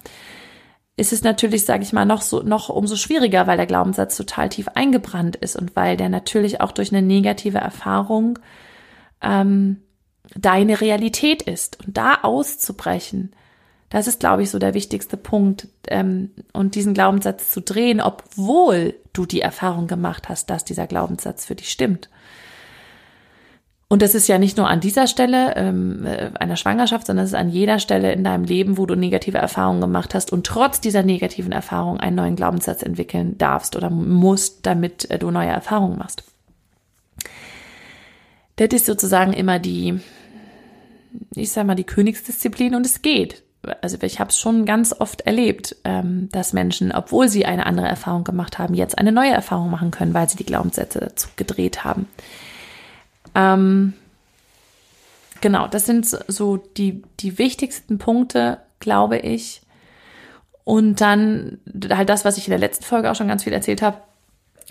ist 0.97 1.12
es 1.12 1.25
natürlich, 1.25 1.64
sage 1.64 1.83
ich 1.83 1.92
mal, 1.92 2.05
noch 2.05 2.23
so 2.23 2.42
noch 2.42 2.68
umso 2.68 2.97
schwieriger, 2.97 3.47
weil 3.47 3.57
der 3.57 3.66
Glaubenssatz 3.66 4.16
total 4.16 4.49
tief 4.49 4.68
eingebrannt 4.68 5.35
ist 5.35 5.57
und 5.57 5.75
weil 5.75 5.97
der 5.97 6.09
natürlich 6.09 6.61
auch 6.61 6.70
durch 6.70 6.92
eine 6.92 7.03
negative 7.03 7.59
Erfahrung 7.59 8.38
ähm, 9.20 9.83
deine 10.37 10.81
Realität 10.81 11.42
ist 11.42 11.85
und 11.85 11.97
da 11.97 12.18
auszubrechen 12.23 13.35
das 13.94 14.09
ist, 14.09 14.18
glaube 14.18 14.42
ich, 14.42 14.50
so 14.50 14.59
der 14.59 14.74
wichtigste 14.74 15.16
Punkt. 15.16 15.68
Ähm, 15.87 16.30
und 16.52 16.74
diesen 16.74 16.94
Glaubenssatz 16.94 17.52
zu 17.52 17.61
drehen, 17.61 18.00
obwohl 18.00 18.96
du 19.12 19.24
die 19.24 19.40
Erfahrung 19.40 19.87
gemacht 19.87 20.28
hast, 20.28 20.50
dass 20.50 20.64
dieser 20.64 20.88
Glaubenssatz 20.88 21.44
für 21.44 21.54
dich 21.54 21.70
stimmt. 21.70 22.09
Und 23.87 24.02
das 24.02 24.16
ist 24.16 24.26
ja 24.26 24.38
nicht 24.38 24.57
nur 24.57 24.68
an 24.68 24.80
dieser 24.80 25.07
Stelle 25.07 25.54
ähm, 25.54 26.04
äh, 26.07 26.33
einer 26.40 26.57
Schwangerschaft, 26.57 27.07
sondern 27.07 27.24
es 27.24 27.30
ist 27.30 27.38
an 27.38 27.50
jeder 27.50 27.78
Stelle 27.78 28.12
in 28.12 28.24
deinem 28.24 28.42
Leben, 28.42 28.78
wo 28.78 28.87
du 28.87 28.96
negative 28.96 29.38
Erfahrungen 29.38 29.80
gemacht 29.80 30.12
hast 30.12 30.33
und 30.33 30.44
trotz 30.44 30.80
dieser 30.80 31.04
negativen 31.04 31.52
Erfahrung 31.52 32.00
einen 32.00 32.16
neuen 32.16 32.35
Glaubenssatz 32.35 32.83
entwickeln 32.83 33.38
darfst 33.38 33.76
oder 33.76 33.90
musst, 33.90 34.66
damit 34.66 35.09
äh, 35.09 35.20
du 35.20 35.30
neue 35.30 35.50
Erfahrungen 35.50 35.98
machst. 35.98 36.24
Das 38.57 38.70
ist 38.72 38.87
sozusagen 38.87 39.33
immer 39.33 39.61
die, 39.61 40.00
ich 41.37 41.52
sag 41.52 41.64
mal, 41.64 41.76
die 41.76 41.85
Königsdisziplin 41.85 42.74
und 42.74 42.85
es 42.85 43.00
geht 43.00 43.43
also 43.81 43.96
ich 44.03 44.20
habe 44.20 44.31
es 44.31 44.38
schon 44.38 44.64
ganz 44.64 44.94
oft 44.98 45.22
erlebt, 45.22 45.77
ähm, 45.85 46.29
dass 46.33 46.53
Menschen, 46.53 46.92
obwohl 46.92 47.29
sie 47.29 47.46
eine 47.46 47.66
andere 47.66 47.88
Erfahrung 47.88 48.24
gemacht 48.24 48.59
haben, 48.59 48.74
jetzt 48.74 48.98
eine 48.98 49.12
neue 49.12 49.33
Erfahrung 49.33 49.70
machen 49.70 49.90
können, 49.90 50.14
weil 50.14 50.29
sie 50.29 50.37
die 50.37 50.46
Glaubenssätze 50.46 51.00
dazu 51.00 51.29
gedreht 51.37 51.85
haben. 51.85 52.07
Ähm, 53.35 53.94
genau, 55.40 55.66
das 55.66 55.87
sind 55.87 56.07
so 56.07 56.57
die, 56.57 57.03
die 57.20 57.38
wichtigsten 57.38 57.98
Punkte, 57.98 58.59
glaube 58.81 59.18
ich. 59.18 59.62
Und 60.64 61.00
dann 61.00 61.59
halt 61.90 62.09
das, 62.09 62.24
was 62.24 62.38
ich 62.38 62.46
in 62.46 62.53
der 62.53 62.59
letzten 62.59 62.85
Folge 62.85 63.11
auch 63.11 63.14
schon 63.14 63.29
ganz 63.29 63.44
viel 63.44 63.53
erzählt 63.53 63.83
habe, 63.83 63.98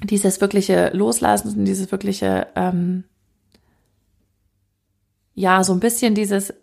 dieses 0.01 0.41
wirkliche 0.41 0.89
Loslassen 0.93 1.65
dieses 1.65 1.91
wirkliche, 1.91 2.47
ähm, 2.56 3.03
ja, 5.36 5.63
so 5.63 5.73
ein 5.73 5.79
bisschen 5.79 6.15
dieses 6.15 6.53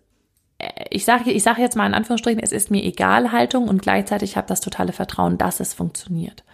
ich 0.91 1.05
sage 1.05 1.31
ich 1.31 1.43
sage 1.43 1.63
jetzt 1.63 1.77
mal 1.77 1.87
in 1.87 1.95
Anführungsstrichen, 1.95 2.43
es 2.43 2.53
ist 2.53 2.71
mir 2.71 2.83
egal 2.83 3.33
Haltung 3.33 3.69
und 3.69 3.83
gleichzeitig 3.83 4.37
habe 4.37 4.49
das 4.49 4.61
totale 4.61 4.93
Vertrauen, 4.93 5.39
dass 5.39 5.61
es 5.61 5.75
funktioniert. 5.75 6.45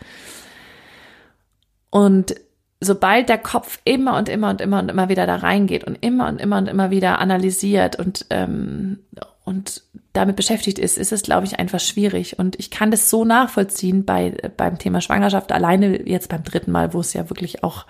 Und 1.90 2.34
sobald 2.80 3.28
der 3.28 3.38
Kopf 3.38 3.80
immer 3.84 4.16
und 4.16 4.28
immer 4.28 4.50
und 4.50 4.60
immer 4.60 4.80
und 4.80 4.90
immer 4.90 5.08
wieder 5.08 5.26
da 5.26 5.36
reingeht 5.36 5.84
und 5.84 5.96
immer 6.02 6.28
und 6.28 6.40
immer 6.40 6.58
und 6.58 6.68
immer 6.68 6.90
wieder 6.90 7.18
analysiert 7.18 7.96
und 7.96 8.26
ähm, 8.30 8.98
und 9.46 9.82
damit 10.12 10.34
beschäftigt 10.34 10.80
ist, 10.80 10.98
ist 10.98 11.12
es, 11.12 11.22
glaube 11.22 11.46
ich, 11.46 11.60
einfach 11.60 11.78
schwierig. 11.78 12.36
Und 12.36 12.58
ich 12.58 12.68
kann 12.68 12.90
das 12.90 13.08
so 13.08 13.24
nachvollziehen 13.24 14.04
bei, 14.04 14.34
beim 14.56 14.76
Thema 14.76 15.00
Schwangerschaft, 15.00 15.52
alleine 15.52 16.08
jetzt 16.08 16.28
beim 16.30 16.42
dritten 16.42 16.72
Mal, 16.72 16.92
wo 16.94 17.00
es 17.00 17.12
ja 17.12 17.30
wirklich 17.30 17.62
auch, 17.62 17.86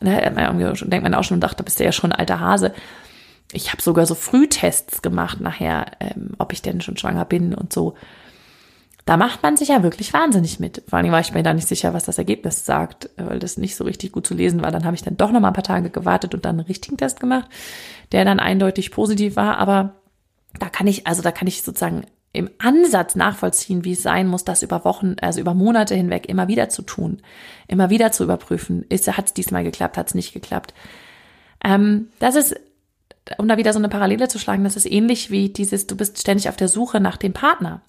ne, 0.00 0.20
denkt 0.22 1.02
man 1.02 1.14
auch 1.14 1.24
schon, 1.24 1.40
dachte, 1.40 1.56
da 1.56 1.64
bist 1.64 1.80
du 1.80 1.84
ja 1.84 1.90
schon 1.90 2.12
ein 2.12 2.18
alter 2.20 2.38
Hase. 2.38 2.72
Ich 3.54 3.72
habe 3.72 3.80
sogar 3.80 4.04
so 4.06 4.14
Frühtests 4.14 5.00
gemacht 5.00 5.40
nachher, 5.40 5.86
ähm, 6.00 6.32
ob 6.38 6.52
ich 6.52 6.62
denn 6.62 6.80
schon 6.80 6.96
schwanger 6.96 7.24
bin 7.24 7.54
und 7.54 7.72
so. 7.72 7.94
Da 9.04 9.16
macht 9.16 9.42
man 9.42 9.56
sich 9.56 9.68
ja 9.68 9.82
wirklich 9.82 10.12
wahnsinnig 10.12 10.60
mit. 10.60 10.82
Vor 10.88 10.98
allem 10.98 11.12
war 11.12 11.20
ich 11.20 11.32
mir 11.32 11.42
da 11.42 11.52
nicht 11.52 11.68
sicher, 11.68 11.92
was 11.92 12.04
das 12.04 12.16
Ergebnis 12.18 12.64
sagt, 12.64 13.10
weil 13.16 13.38
das 13.38 13.58
nicht 13.58 13.76
so 13.76 13.84
richtig 13.84 14.12
gut 14.12 14.26
zu 14.26 14.34
lesen 14.34 14.62
war. 14.62 14.70
Dann 14.70 14.84
habe 14.84 14.96
ich 14.96 15.02
dann 15.02 15.18
doch 15.18 15.30
noch 15.30 15.40
mal 15.40 15.48
ein 15.48 15.54
paar 15.54 15.62
Tage 15.62 15.90
gewartet 15.90 16.34
und 16.34 16.44
dann 16.44 16.58
einen 16.58 16.66
richtigen 16.66 16.96
Test 16.96 17.20
gemacht, 17.20 17.48
der 18.12 18.24
dann 18.24 18.40
eindeutig 18.40 18.90
positiv 18.90 19.36
war. 19.36 19.58
Aber 19.58 19.96
da 20.58 20.70
kann 20.70 20.86
ich, 20.86 21.06
also 21.06 21.20
da 21.20 21.32
kann 21.32 21.48
ich 21.48 21.62
sozusagen 21.62 22.06
im 22.32 22.50
Ansatz 22.58 23.14
nachvollziehen, 23.14 23.84
wie 23.84 23.92
es 23.92 24.02
sein 24.02 24.26
muss, 24.26 24.44
das 24.44 24.62
über 24.62 24.84
Wochen, 24.84 25.16
also 25.20 25.40
über 25.40 25.54
Monate 25.54 25.94
hinweg 25.94 26.28
immer 26.28 26.48
wieder 26.48 26.68
zu 26.70 26.82
tun, 26.82 27.22
immer 27.68 27.90
wieder 27.90 28.10
zu 28.10 28.24
überprüfen. 28.24 28.86
Hat 28.90 29.26
es 29.26 29.34
diesmal 29.34 29.64
geklappt, 29.64 29.98
hat 29.98 30.08
es 30.08 30.14
nicht 30.14 30.32
geklappt. 30.32 30.74
Ähm, 31.62 32.08
das 32.18 32.34
ist, 32.36 32.56
um 33.38 33.48
da 33.48 33.56
wieder 33.56 33.72
so 33.72 33.78
eine 33.78 33.88
Parallele 33.88 34.28
zu 34.28 34.38
schlagen, 34.38 34.64
das 34.64 34.76
ist 34.76 34.86
ähnlich 34.86 35.30
wie 35.30 35.48
dieses, 35.48 35.86
du 35.86 35.96
bist 35.96 36.18
ständig 36.18 36.48
auf 36.48 36.56
der 36.56 36.68
Suche 36.68 37.00
nach 37.00 37.16
dem 37.16 37.32
Partner 37.32 37.82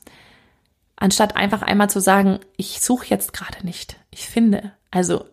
anstatt 0.96 1.36
einfach 1.36 1.62
einmal 1.62 1.90
zu 1.90 2.00
sagen, 2.00 2.40
ich 2.58 2.82
suche 2.82 3.08
jetzt 3.08 3.34
gerade 3.34 3.66
nicht, 3.66 3.98
ich 4.12 4.28
finde. 4.28 4.72
Also 4.92 5.26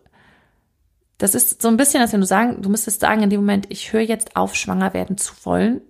das 1.17 1.35
ist 1.35 1.61
so 1.61 1.67
ein 1.67 1.77
bisschen, 1.77 2.01
als 2.01 2.13
wenn 2.13 2.21
du 2.21 2.27
sagen, 2.27 2.61
du 2.61 2.69
müsstest 2.69 2.99
sagen 2.99 3.23
in 3.23 3.29
dem 3.29 3.41
Moment, 3.41 3.67
ich 3.69 3.93
höre 3.93 4.01
jetzt 4.01 4.35
auf, 4.35 4.55
schwanger 4.55 4.93
werden 4.93 5.17
zu 5.17 5.33
wollen. 5.43 5.81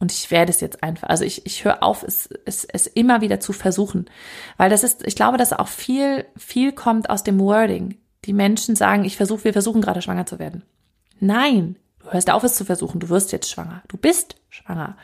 Und 0.00 0.12
ich 0.12 0.30
werde 0.30 0.50
es 0.50 0.60
jetzt 0.60 0.84
einfach. 0.84 1.08
Also 1.08 1.24
ich, 1.24 1.44
ich 1.44 1.64
höre 1.64 1.82
auf, 1.82 2.04
es, 2.04 2.28
es, 2.44 2.64
es 2.64 2.86
immer 2.86 3.20
wieder 3.20 3.40
zu 3.40 3.52
versuchen. 3.52 4.08
Weil 4.56 4.70
das 4.70 4.84
ist, 4.84 5.04
ich 5.04 5.16
glaube, 5.16 5.38
dass 5.38 5.52
auch 5.52 5.66
viel, 5.66 6.24
viel 6.36 6.70
kommt 6.70 7.10
aus 7.10 7.24
dem 7.24 7.40
Wording. 7.40 7.98
Die 8.24 8.32
Menschen 8.32 8.76
sagen, 8.76 9.04
ich 9.04 9.16
versuche, 9.16 9.42
wir 9.42 9.52
versuchen 9.52 9.80
gerade 9.80 10.00
schwanger 10.00 10.26
zu 10.26 10.38
werden. 10.38 10.62
Nein, 11.18 11.76
hörst 12.10 12.30
auf, 12.30 12.44
es 12.44 12.54
zu 12.54 12.64
versuchen. 12.64 13.00
Du 13.00 13.08
wirst 13.08 13.32
jetzt 13.32 13.50
schwanger. 13.50 13.82
Du 13.88 13.96
bist 13.96 14.36
schwanger 14.48 14.96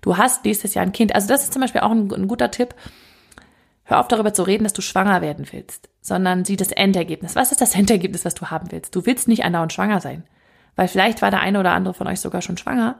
du 0.00 0.16
hast 0.16 0.44
nächstes 0.44 0.74
Jahr 0.74 0.84
ein 0.84 0.92
Kind. 0.92 1.14
Also 1.14 1.28
das 1.28 1.44
ist 1.44 1.52
zum 1.52 1.60
Beispiel 1.60 1.82
auch 1.82 1.90
ein, 1.90 2.12
ein 2.12 2.28
guter 2.28 2.50
Tipp. 2.50 2.74
Hör 3.84 4.00
auf 4.00 4.08
darüber 4.08 4.32
zu 4.32 4.42
reden, 4.42 4.64
dass 4.64 4.72
du 4.72 4.82
schwanger 4.82 5.20
werden 5.20 5.46
willst, 5.50 5.88
sondern 6.00 6.44
sieh 6.44 6.56
das 6.56 6.72
Endergebnis. 6.72 7.34
Was 7.34 7.50
ist 7.50 7.60
das 7.60 7.74
Endergebnis, 7.74 8.24
was 8.24 8.34
du 8.34 8.46
haben 8.46 8.70
willst? 8.70 8.94
Du 8.94 9.04
willst 9.06 9.28
nicht 9.28 9.44
andauernd 9.44 9.72
schwanger 9.72 10.00
sein, 10.00 10.24
weil 10.76 10.88
vielleicht 10.88 11.22
war 11.22 11.30
der 11.30 11.40
eine 11.40 11.58
oder 11.58 11.72
andere 11.72 11.94
von 11.94 12.06
euch 12.06 12.20
sogar 12.20 12.40
schon 12.42 12.56
schwanger 12.56 12.98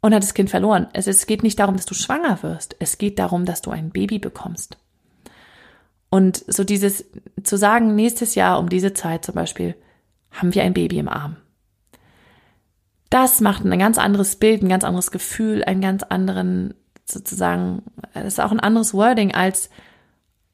und 0.00 0.14
hat 0.14 0.22
das 0.22 0.34
Kind 0.34 0.50
verloren. 0.50 0.88
Es, 0.92 1.06
es 1.06 1.26
geht 1.26 1.42
nicht 1.42 1.58
darum, 1.58 1.76
dass 1.76 1.86
du 1.86 1.94
schwanger 1.94 2.42
wirst. 2.42 2.76
Es 2.78 2.98
geht 2.98 3.18
darum, 3.18 3.44
dass 3.44 3.60
du 3.60 3.70
ein 3.70 3.90
Baby 3.90 4.18
bekommst. 4.18 4.78
Und 6.08 6.44
so 6.46 6.64
dieses 6.64 7.04
zu 7.42 7.56
sagen, 7.56 7.94
nächstes 7.94 8.34
Jahr 8.36 8.58
um 8.58 8.68
diese 8.68 8.94
Zeit 8.94 9.24
zum 9.24 9.34
Beispiel 9.34 9.74
haben 10.30 10.54
wir 10.54 10.62
ein 10.62 10.74
Baby 10.74 10.98
im 10.98 11.08
Arm 11.08 11.36
das 13.14 13.40
macht 13.40 13.64
ein 13.64 13.78
ganz 13.78 13.96
anderes 13.96 14.34
Bild, 14.34 14.62
ein 14.62 14.68
ganz 14.68 14.82
anderes 14.82 15.12
Gefühl, 15.12 15.62
einen 15.62 15.80
ganz 15.80 16.02
anderen, 16.02 16.74
sozusagen, 17.04 17.84
das 18.12 18.24
ist 18.24 18.40
auch 18.40 18.50
ein 18.50 18.58
anderes 18.58 18.92
Wording 18.92 19.32
als, 19.32 19.70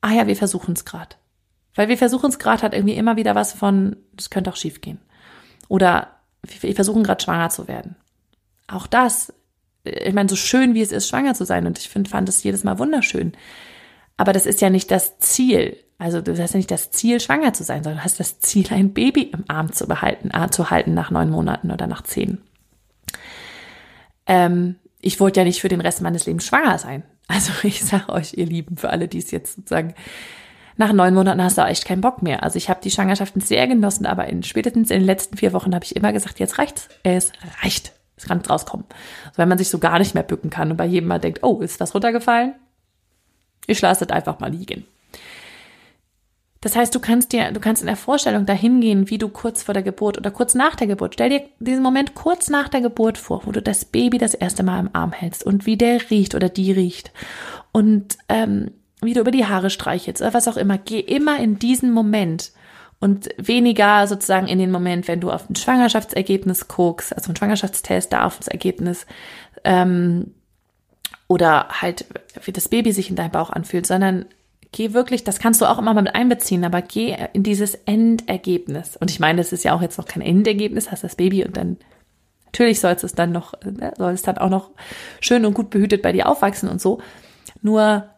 ah 0.03 0.12
ja, 0.12 0.27
wir 0.27 0.37
versuchen 0.37 0.75
es 0.75 0.85
gerade. 0.85 1.16
Weil 1.75 1.88
wir 1.88 1.96
versuchen 1.96 2.29
es 2.29 2.38
gerade 2.38 2.61
hat 2.61 2.75
irgendwie 2.75 2.96
immer 2.96 3.16
wieder 3.16 3.35
was 3.35 3.55
von, 3.55 3.96
das 4.12 4.29
könnte 4.29 4.51
auch 4.51 4.57
schief 4.57 4.83
gehen. 4.83 4.99
Oder 5.68 6.09
wir 6.42 6.75
versuchen 6.75 7.03
gerade 7.03 7.25
schwanger 7.25 7.49
zu 7.49 7.66
werden. 7.66 7.96
Auch 8.68 8.87
das, 8.87 9.33
ich 9.85 10.12
meine, 10.12 10.29
so 10.29 10.37
schön 10.37 10.75
wie 10.75 10.83
es 10.83 10.92
ist, 10.92 11.09
schwanger 11.09 11.33
zu 11.33 11.46
sein, 11.46 11.66
und 11.66 11.79
ich 11.79 11.88
finde, 11.88 12.11
fand 12.11 12.29
es 12.29 12.42
jedes 12.42 12.62
Mal 12.62 12.79
wunderschön. 12.79 13.33
Aber 14.18 14.35
das 14.35 14.44
ist 14.44 14.61
ja 14.61 14.68
nicht 14.68 14.90
das 14.90 15.18
Ziel. 15.18 15.79
Also 15.96 16.20
du 16.20 16.37
hast 16.37 16.53
ja 16.53 16.59
nicht 16.59 16.70
das 16.70 16.90
Ziel, 16.90 17.20
schwanger 17.20 17.55
zu 17.55 17.64
sein, 17.64 17.83
sondern 17.83 18.01
du 18.01 18.05
hast 18.05 18.20
das 18.20 18.40
Ziel, 18.40 18.66
ein 18.70 18.92
Baby 18.92 19.31
im 19.33 19.44
Arm 19.49 19.73
zu 19.73 19.87
behalten, 19.87 20.31
äh, 20.35 20.51
zu 20.51 20.68
halten 20.68 20.92
nach 20.92 21.11
neun 21.11 21.31
Monaten 21.31 21.70
oder 21.70 21.87
nach 21.87 22.03
zehn 22.03 22.42
ähm, 24.26 24.76
ich 25.00 25.20
wollte 25.20 25.40
ja 25.40 25.44
nicht 25.44 25.61
für 25.61 25.68
den 25.68 25.80
Rest 25.80 26.02
meines 26.02 26.26
Lebens 26.26 26.46
schwanger 26.46 26.78
sein. 26.78 27.02
Also 27.28 27.52
ich 27.62 27.85
sage 27.85 28.11
euch, 28.11 28.35
ihr 28.35 28.46
Lieben, 28.46 28.76
für 28.76 28.90
alle, 28.90 29.09
die 29.09 29.18
es 29.18 29.30
jetzt 29.30 29.56
sozusagen 29.56 29.94
nach 30.76 30.92
neun 30.94 31.14
Monaten 31.14 31.42
hast 31.42 31.59
du 31.59 31.62
echt 31.62 31.85
keinen 31.85 32.00
Bock 32.00 32.22
mehr. 32.22 32.42
Also 32.42 32.56
ich 32.56 32.70
habe 32.70 32.80
die 32.83 32.90
Schwangerschaften 32.90 33.42
sehr 33.42 33.66
genossen, 33.66 34.06
aber 34.06 34.28
in 34.28 34.42
spätestens 34.42 34.90
in 34.90 35.00
den 35.00 35.06
letzten 35.06 35.37
vier 35.37 35.52
Wochen 35.52 35.74
habe 35.74 35.85
ich 35.85 35.94
immer 35.94 36.12
gesagt, 36.12 36.40
jetzt 36.40 36.59
reicht's. 36.59 36.88
Es 37.02 37.33
reicht. 37.62 37.92
Es 38.16 38.26
kann 38.26 38.40
rauskommen. 38.40 38.87
Also 39.26 39.38
wenn 39.38 39.48
man 39.48 39.59
sich 39.59 39.68
so 39.68 39.78
gar 39.78 39.98
nicht 39.98 40.14
mehr 40.14 40.22
bücken 40.22 40.48
kann 40.48 40.70
und 40.70 40.78
bei 40.78 40.87
jedem 40.87 41.09
mal 41.09 41.18
denkt, 41.18 41.42
oh, 41.42 41.61
ist 41.61 41.80
was 41.80 41.94
runtergefallen? 41.94 42.54
Ich 43.66 43.80
lasse 43.83 44.06
das 44.06 44.16
einfach 44.16 44.40
mal 44.40 44.50
liegen. 44.50 44.87
Das 46.62 46.77
heißt, 46.77 46.94
du 46.94 47.01
kannst 47.01 47.33
dir, 47.33 47.53
du 47.53 47.61
kannst 47.61 47.81
in 47.81 47.87
der 47.87 47.96
Vorstellung 47.96 48.44
dahin 48.44 48.83
gehen, 48.83 49.09
wie 49.09 49.16
du 49.16 49.29
kurz 49.29 49.62
vor 49.62 49.73
der 49.73 49.83
Geburt 49.83 50.18
oder 50.18 50.31
kurz 50.31 50.55
nach 50.55 50.77
der 50.77 50.87
Geburt, 50.87 51.14
stell 51.14 51.31
dir 51.31 51.42
diesen 51.59 51.83
Moment 51.83 52.14
kurz 52.14 52.51
nach 52.51 52.68
der 52.68 52.83
Geburt 52.83 53.16
vor, 53.16 53.46
wo 53.46 53.53
du 53.53 53.62
das 53.62 53.87
Baby 53.87 54.18
das 54.18 54.35
erste 54.35 54.62
Mal 54.62 54.81
im 54.81 54.90
Arm 54.92 55.12
hältst 55.12 55.44
und 55.44 55.64
wie 55.64 55.79
der 55.79 56.11
riecht 56.11 56.35
oder 56.35 56.51
die 56.51 56.73
riecht 56.73 57.12
und 57.73 58.18
ähm, 58.29 58.73
wie 59.01 59.14
du 59.14 59.20
über 59.20 59.31
die 59.31 59.46
Haare 59.46 59.70
streichelst 59.70 60.20
oder 60.20 60.35
was 60.35 60.49
auch 60.49 60.59
immer. 60.59 60.77
Geh 60.77 61.01
immer 61.01 61.38
in 61.40 61.59
diesen 61.59 61.92
Moment 61.92 62.53
und 62.99 63.31
weniger 63.38 64.07
sozusagen 64.07 64.46
in 64.46 64.59
den 64.59 64.70
Moment, 64.70 65.09
wenn 65.09 65.20
du 65.20 65.31
auf 65.31 65.49
ein 65.49 65.57
Schwangerschaftsergebnis 65.57 66.68
guckst, 66.68 67.16
also 67.16 67.33
ein 67.33 67.37
Schwangerschaftstest, 67.37 68.12
da 68.12 68.27
auf 68.27 68.37
das 68.37 68.49
Ergebnis 68.49 69.07
ähm, 69.64 70.35
oder 71.27 71.68
halt, 71.81 72.05
wie 72.44 72.53
das 72.53 72.68
Baby 72.68 72.92
sich 72.92 73.09
in 73.09 73.16
deinem 73.16 73.31
Bauch 73.31 73.49
anfühlt, 73.49 73.87
sondern 73.87 74.27
geh 74.72 74.92
wirklich, 74.92 75.24
das 75.24 75.38
kannst 75.38 75.61
du 75.61 75.66
auch 75.66 75.78
immer 75.78 75.94
mal 75.94 76.02
mit 76.02 76.14
einbeziehen, 76.14 76.64
aber 76.64 76.83
geh 76.83 77.16
in 77.33 77.42
dieses 77.42 77.74
Endergebnis. 77.74 78.96
Und 78.96 79.11
ich 79.11 79.20
meine, 79.20 79.38
das 79.38 79.52
ist 79.52 79.64
ja 79.64 79.74
auch 79.74 79.83
jetzt 79.83 79.98
noch 79.98 80.06
kein 80.06 80.22
Endergebnis, 80.22 80.90
hast 80.90 81.04
das 81.04 81.16
Baby 81.16 81.44
und 81.44 81.56
dann 81.56 81.76
natürlich 82.46 82.80
soll 82.80 82.92
es 82.92 83.12
dann 83.12 83.33
noch, 83.33 83.54
ne, 83.62 83.92
soll 83.96 84.12
es 84.12 84.22
dann 84.22 84.38
auch 84.38 84.50
noch 84.50 84.70
schön 85.20 85.44
und 85.44 85.54
gut 85.54 85.70
behütet 85.70 86.02
bei 86.02 86.12
dir 86.12 86.28
aufwachsen 86.28 86.68
und 86.68 86.80
so. 86.80 87.00
Nur 87.62 88.09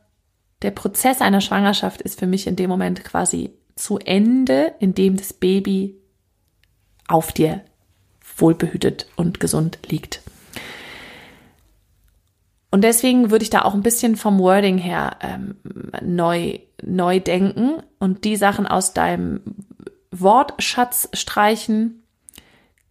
der 0.63 0.71
Prozess 0.71 1.21
einer 1.21 1.41
Schwangerschaft 1.41 2.03
ist 2.03 2.19
für 2.19 2.27
mich 2.27 2.47
in 2.47 2.57
dem 2.57 2.71
Moment 2.71 3.05
quasi 3.05 3.53
zu 3.75 3.99
Ende, 3.99 4.75
in 4.79 4.95
dem 4.95 5.17
das 5.17 5.33
Baby 5.33 5.97
auf 7.09 7.33
dir 7.33 7.63
wohlbehütet 8.37 9.07
und 9.17 9.41
gesund 9.41 9.79
liegt. 9.89 10.23
Und 12.73 12.83
deswegen 12.83 13.31
würde 13.31 13.43
ich 13.43 13.51
da 13.51 13.63
auch 13.63 13.75
ein 13.75 13.83
bisschen 13.83 14.17
vom 14.17 14.39
Wording 14.39 14.79
her 14.79 15.19
ähm, 15.21 15.57
neu, 16.01 16.59
neu 16.83 17.21
denken 17.21 17.83
und 17.99 18.25
die 18.25 18.37
Sachen 18.37 18.67
aus 18.67 18.95
deinem 18.95 19.43
Wortschatz 20.11 21.11
streichen, 21.13 22.03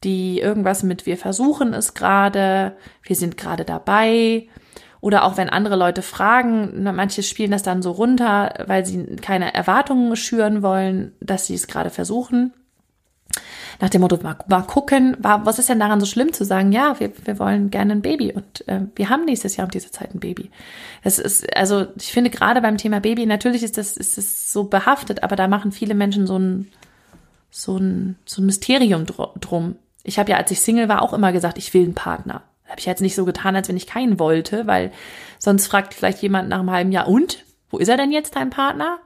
die 0.04 0.40
irgendwas 0.40 0.84
mit 0.84 1.08
wir 1.08 1.18
versuchen 1.18 1.74
es 1.74 1.96
gerade, 1.96 2.78
wir 3.02 3.16
sind 3.16 3.38
gerade 3.38 3.66
dabei. 3.66 4.48
Oder 5.00 5.24
auch 5.24 5.36
wenn 5.38 5.50
andere 5.50 5.78
Leute 5.78 6.04
fragen, 6.04 6.84
manche 6.84 7.24
spielen 7.24 7.50
das 7.50 7.64
dann 7.64 7.82
so 7.82 7.90
runter, 7.90 8.54
weil 8.68 8.86
sie 8.86 9.16
keine 9.16 9.52
Erwartungen 9.52 10.16
schüren 10.16 10.62
wollen, 10.62 11.14
dass 11.20 11.48
sie 11.48 11.56
es 11.56 11.66
gerade 11.66 11.90
versuchen 11.90 12.54
nach 13.80 13.90
dem 13.90 14.02
Motto, 14.02 14.18
mal, 14.22 14.38
mal 14.48 14.62
gucken, 14.62 15.18
was 15.20 15.60
ist 15.60 15.70
denn 15.70 15.80
daran 15.80 16.00
so 16.00 16.06
schlimm 16.06 16.34
zu 16.34 16.46
sagen, 16.46 16.72
ja, 16.72 17.00
wir, 17.00 17.12
wir 17.26 17.40
wollen 17.40 17.72
gerne 17.72 17.94
ein 17.94 18.02
Baby 18.02 18.32
und 18.32 18.68
äh, 18.68 18.82
wir 18.96 19.10
haben 19.10 19.26
nächstes 19.26 19.58
Jahr 19.58 19.66
um 19.66 19.72
diese 19.72 19.92
Zeit 19.92 20.14
ein 20.14 20.20
Baby. 20.20 20.52
Das 21.04 21.18
ist, 21.18 21.56
also 21.56 21.88
ich 21.98 22.12
finde 22.12 22.30
gerade 22.30 22.62
beim 22.62 22.78
Thema 22.78 23.00
Baby, 23.00 23.26
natürlich 23.26 23.64
ist 23.64 23.78
das, 23.78 23.98
ist 23.98 24.18
das 24.18 24.52
so 24.52 24.66
behaftet, 24.66 25.24
aber 25.24 25.36
da 25.36 25.48
machen 25.48 25.72
viele 25.72 25.96
Menschen 25.96 26.28
so 26.28 26.38
ein, 26.38 26.72
so 27.50 27.78
ein, 27.78 28.18
so 28.26 28.42
ein 28.42 28.46
Mysterium 28.46 29.06
drum. 29.06 29.76
Ich 30.04 30.20
habe 30.20 30.32
ja, 30.32 30.38
als 30.38 30.52
ich 30.52 30.62
Single 30.62 30.90
war, 30.90 31.02
auch 31.02 31.14
immer 31.14 31.32
gesagt, 31.32 31.58
ich 31.58 31.74
will 31.74 31.84
einen 31.84 31.96
Partner. 31.96 32.44
Habe 32.66 32.80
ich 32.80 32.86
jetzt 32.86 33.02
nicht 33.02 33.16
so 33.16 33.26
getan, 33.26 33.56
als 33.56 33.68
wenn 33.68 33.78
ich 33.78 33.88
keinen 33.88 34.20
wollte, 34.20 34.66
weil 34.66 34.92
sonst 35.40 35.68
fragt 35.68 35.94
vielleicht 35.94 36.22
jemand 36.22 36.50
nach 36.50 36.60
einem 36.60 36.72
halben 36.72 36.92
Jahr, 36.92 37.08
und? 37.08 37.44
Wo 37.70 37.78
ist 37.78 37.90
er 37.90 37.98
denn 37.98 38.12
jetzt, 38.12 38.36
dein 38.36 38.50
Partner? 38.50 39.00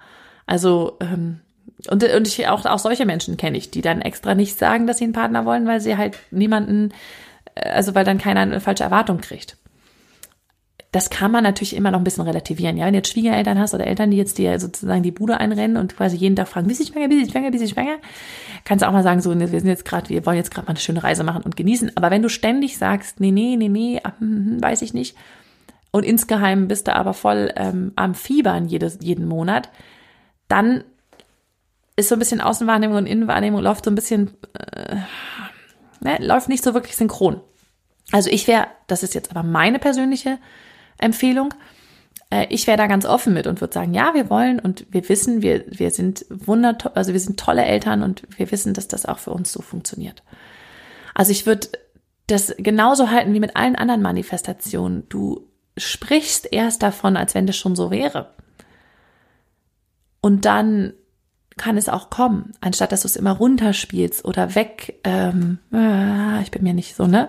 Also, 0.46 0.98
ähm, 1.00 1.42
und, 1.90 2.04
und 2.04 2.28
ich 2.28 2.48
auch, 2.48 2.66
auch 2.66 2.80
solche 2.80 3.06
Menschen 3.06 3.38
kenne 3.38 3.58
ich, 3.58 3.72
die 3.72 3.82
dann 3.82 4.02
extra 4.02 4.36
nicht 4.36 4.58
sagen, 4.58 4.88
dass 4.88 4.98
sie 4.98 5.06
einen 5.06 5.14
Partner 5.14 5.46
wollen, 5.46 5.68
weil 5.68 5.82
sie 5.82 5.98
halt 5.98 6.18
niemanden, 6.32 6.92
äh, 7.56 7.70
also 7.70 7.96
weil 7.96 8.06
dann 8.06 8.18
keiner 8.18 8.42
eine 8.42 8.62
falsche 8.62 8.84
Erwartung 8.84 9.22
kriegt. 9.22 9.58
Das 10.92 11.10
kann 11.10 11.30
man 11.30 11.44
natürlich 11.44 11.76
immer 11.76 11.92
noch 11.92 12.00
ein 12.00 12.06
bisschen 12.06 12.24
relativieren. 12.24 12.78
Ja, 12.78 12.86
wenn 12.86 12.94
du 12.94 13.00
jetzt 13.00 13.12
Schwiegereltern 13.12 13.60
hast 13.60 13.74
oder 13.74 13.86
Eltern, 13.86 14.12
die 14.12 14.18
jetzt 14.18 14.38
dir 14.38 14.58
sozusagen 14.62 15.04
die 15.04 15.12
Bude 15.12 15.42
einrennen 15.42 15.76
und 15.76 15.98
quasi 15.98 16.16
jeden 16.16 16.38
Tag 16.38 16.48
fragen, 16.48 16.68
bist 16.68 16.80
du 16.80 16.86
schwanger, 16.86 17.10
bist 17.10 17.28
du 17.28 17.32
schwanger, 17.32 17.52
bist 17.52 17.64
du 17.66 17.68
schwanger, 17.68 17.98
kannst 18.64 18.82
du 18.82 18.88
auch 18.88 18.94
mal 18.94 19.04
sagen, 19.04 19.20
so, 19.20 19.38
wir 19.38 19.48
sind 19.48 19.68
jetzt 19.68 19.84
gerade, 19.84 20.08
wir 20.08 20.26
wollen 20.26 20.38
jetzt 20.38 20.52
gerade 20.52 20.68
mal 20.68 20.72
eine 20.72 20.80
schöne 20.80 21.04
Reise 21.04 21.26
machen 21.26 21.42
und 21.42 21.58
genießen. 21.58 21.92
Aber 21.98 22.12
wenn 22.12 22.22
du 22.22 22.30
ständig 22.30 22.78
sagst, 22.78 23.20
nee, 23.20 23.32
nee, 23.32 23.58
nee, 23.58 23.68
nee, 23.68 24.00
hm, 24.02 24.14
hm, 24.20 24.46
hm, 24.46 24.64
weiß 24.64 24.84
ich 24.84 24.94
nicht, 24.94 25.18
und 25.96 26.04
insgeheim 26.04 26.68
bist 26.68 26.88
du 26.88 26.96
aber 26.96 27.14
voll 27.14 27.54
ähm, 27.56 27.94
am 27.96 28.16
Fiebern 28.16 28.68
jedes, 28.68 29.00
jeden 29.02 29.28
Monat, 29.28 29.70
dann 30.50 30.84
ist 31.96 32.10
so 32.10 32.16
ein 32.16 32.20
bisschen 32.20 32.42
Außenwahrnehmung 32.42 32.98
und 32.98 33.06
Innenwahrnehmung 33.06 33.62
läuft 33.62 33.86
so 33.86 33.92
ein 33.92 33.96
bisschen, 33.96 34.32
äh, 34.54 34.98
ne, 36.02 36.18
läuft 36.20 36.50
nicht 36.50 36.64
so 36.64 36.74
wirklich 36.74 36.96
synchron. 36.96 37.42
Also 38.12 38.30
ich 38.30 38.48
wäre, 38.48 38.68
das 38.88 39.04
ist 39.04 39.16
jetzt 39.16 39.32
aber 39.32 39.44
meine 39.44 39.80
persönliche 39.80 40.38
Empfehlung, 40.98 41.54
äh, 42.30 42.48
ich 42.50 42.68
wäre 42.68 42.78
da 42.78 42.88
ganz 42.88 43.06
offen 43.06 43.34
mit 43.34 43.48
und 43.48 43.62
würde 43.62 43.74
sagen, 43.74 43.94
ja, 43.94 44.14
wir 44.14 44.30
wollen 44.30 44.60
und 44.60 44.86
wir 44.90 45.08
wissen, 45.10 45.42
wir, 45.42 45.66
wir 45.68 45.92
sind 45.92 46.26
wunder, 46.30 46.78
also 46.96 47.14
wir 47.14 47.20
sind 47.20 47.40
tolle 47.40 47.64
Eltern 47.64 48.04
und 48.04 48.24
wir 48.38 48.52
wissen, 48.52 48.74
dass 48.74 48.88
das 48.88 49.06
auch 49.06 49.20
für 49.20 49.32
uns 49.32 49.52
so 49.52 49.62
funktioniert. 49.62 50.24
Also 51.14 51.32
ich 51.32 51.46
würde 51.46 51.70
das 52.28 52.54
genauso 52.58 53.10
halten 53.10 53.34
wie 53.34 53.40
mit 53.40 53.56
allen 53.56 53.76
anderen 53.76 54.02
Manifestationen. 54.02 55.08
Du 55.10 55.48
sprichst 55.78 56.52
erst 56.52 56.84
davon, 56.84 57.18
als 57.18 57.36
wenn 57.36 57.48
das 57.48 57.56
schon 57.56 57.76
so 57.76 57.92
wäre. 57.92 58.34
Und 60.22 60.46
dann 60.46 60.94
kann 61.58 61.78
es 61.78 61.90
auch 61.90 62.10
kommen, 62.10 62.52
anstatt 62.62 62.92
dass 62.92 63.02
du 63.02 63.08
es 63.08 63.16
immer 63.16 63.32
runterspielst 63.32 64.26
oder 64.26 64.56
weg, 64.56 65.00
ähm, 65.04 65.60
äh, 65.74 66.42
ich 66.42 66.52
bin 66.52 66.64
mir 66.64 66.74
nicht 66.74 66.96
so, 66.96 67.08
ne? 67.08 67.28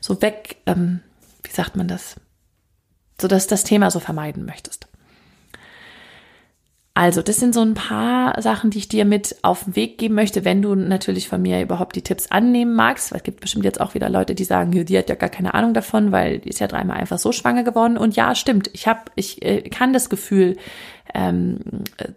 So 0.00 0.22
weg, 0.22 0.56
ähm, 0.66 1.00
wie 1.42 1.52
sagt 1.52 1.76
man 1.76 1.88
das? 1.88 2.16
So 3.20 3.28
dass 3.28 3.46
das 3.46 3.64
Thema 3.64 3.90
so 3.90 4.00
vermeiden 4.00 4.46
möchtest. 4.46 4.88
Also, 6.98 7.20
das 7.20 7.36
sind 7.36 7.52
so 7.52 7.60
ein 7.60 7.74
paar 7.74 8.40
Sachen, 8.40 8.70
die 8.70 8.78
ich 8.78 8.88
dir 8.88 9.04
mit 9.04 9.36
auf 9.42 9.64
den 9.64 9.76
Weg 9.76 9.98
geben 9.98 10.14
möchte, 10.14 10.46
wenn 10.46 10.62
du 10.62 10.74
natürlich 10.74 11.28
von 11.28 11.42
mir 11.42 11.60
überhaupt 11.60 11.94
die 11.94 12.00
Tipps 12.00 12.30
annehmen 12.30 12.74
magst. 12.74 13.10
Weil 13.10 13.18
es 13.18 13.22
gibt 13.22 13.40
bestimmt 13.40 13.66
jetzt 13.66 13.82
auch 13.82 13.92
wieder 13.92 14.08
Leute, 14.08 14.34
die 14.34 14.44
sagen, 14.44 14.70
die 14.70 14.96
hat 14.96 15.10
ja 15.10 15.14
gar 15.14 15.28
keine 15.28 15.52
Ahnung 15.52 15.74
davon, 15.74 16.10
weil 16.10 16.38
die 16.38 16.48
ist 16.48 16.58
ja 16.58 16.68
dreimal 16.68 16.96
einfach 16.96 17.18
so 17.18 17.32
schwanger 17.32 17.64
geworden. 17.64 17.98
Und 17.98 18.16
ja, 18.16 18.34
stimmt. 18.34 18.70
Ich 18.72 18.88
habe, 18.88 19.00
ich 19.14 19.42
äh, 19.44 19.68
kann 19.68 19.92
das 19.92 20.08
Gefühl, 20.08 20.56
ähm, 21.16 21.58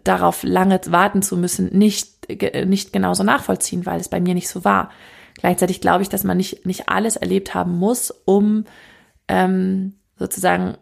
darauf 0.04 0.42
lange 0.42 0.78
warten 0.88 1.22
zu 1.22 1.38
müssen, 1.38 1.76
nicht, 1.76 2.28
nicht 2.66 2.92
genauso 2.92 3.22
nachvollziehen, 3.24 3.86
weil 3.86 3.98
es 3.98 4.10
bei 4.10 4.20
mir 4.20 4.34
nicht 4.34 4.50
so 4.50 4.62
war. 4.62 4.90
Gleichzeitig 5.36 5.80
glaube 5.80 6.02
ich, 6.02 6.10
dass 6.10 6.22
man 6.22 6.36
nicht, 6.36 6.66
nicht 6.66 6.90
alles 6.90 7.16
erlebt 7.16 7.54
haben 7.54 7.78
muss, 7.78 8.10
um 8.26 8.66
ähm, 9.26 9.94
sozusagen 10.18 10.76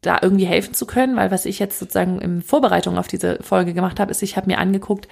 da 0.00 0.18
irgendwie 0.22 0.46
helfen 0.46 0.72
zu 0.72 0.86
können, 0.86 1.16
weil 1.16 1.30
was 1.30 1.44
ich 1.44 1.58
jetzt 1.58 1.78
sozusagen 1.78 2.18
in 2.20 2.40
Vorbereitung 2.40 2.96
auf 2.96 3.08
diese 3.08 3.38
Folge 3.42 3.74
gemacht 3.74 4.00
habe, 4.00 4.10
ist, 4.10 4.22
ich 4.22 4.38
habe 4.38 4.46
mir 4.46 4.58
angeguckt, 4.58 5.06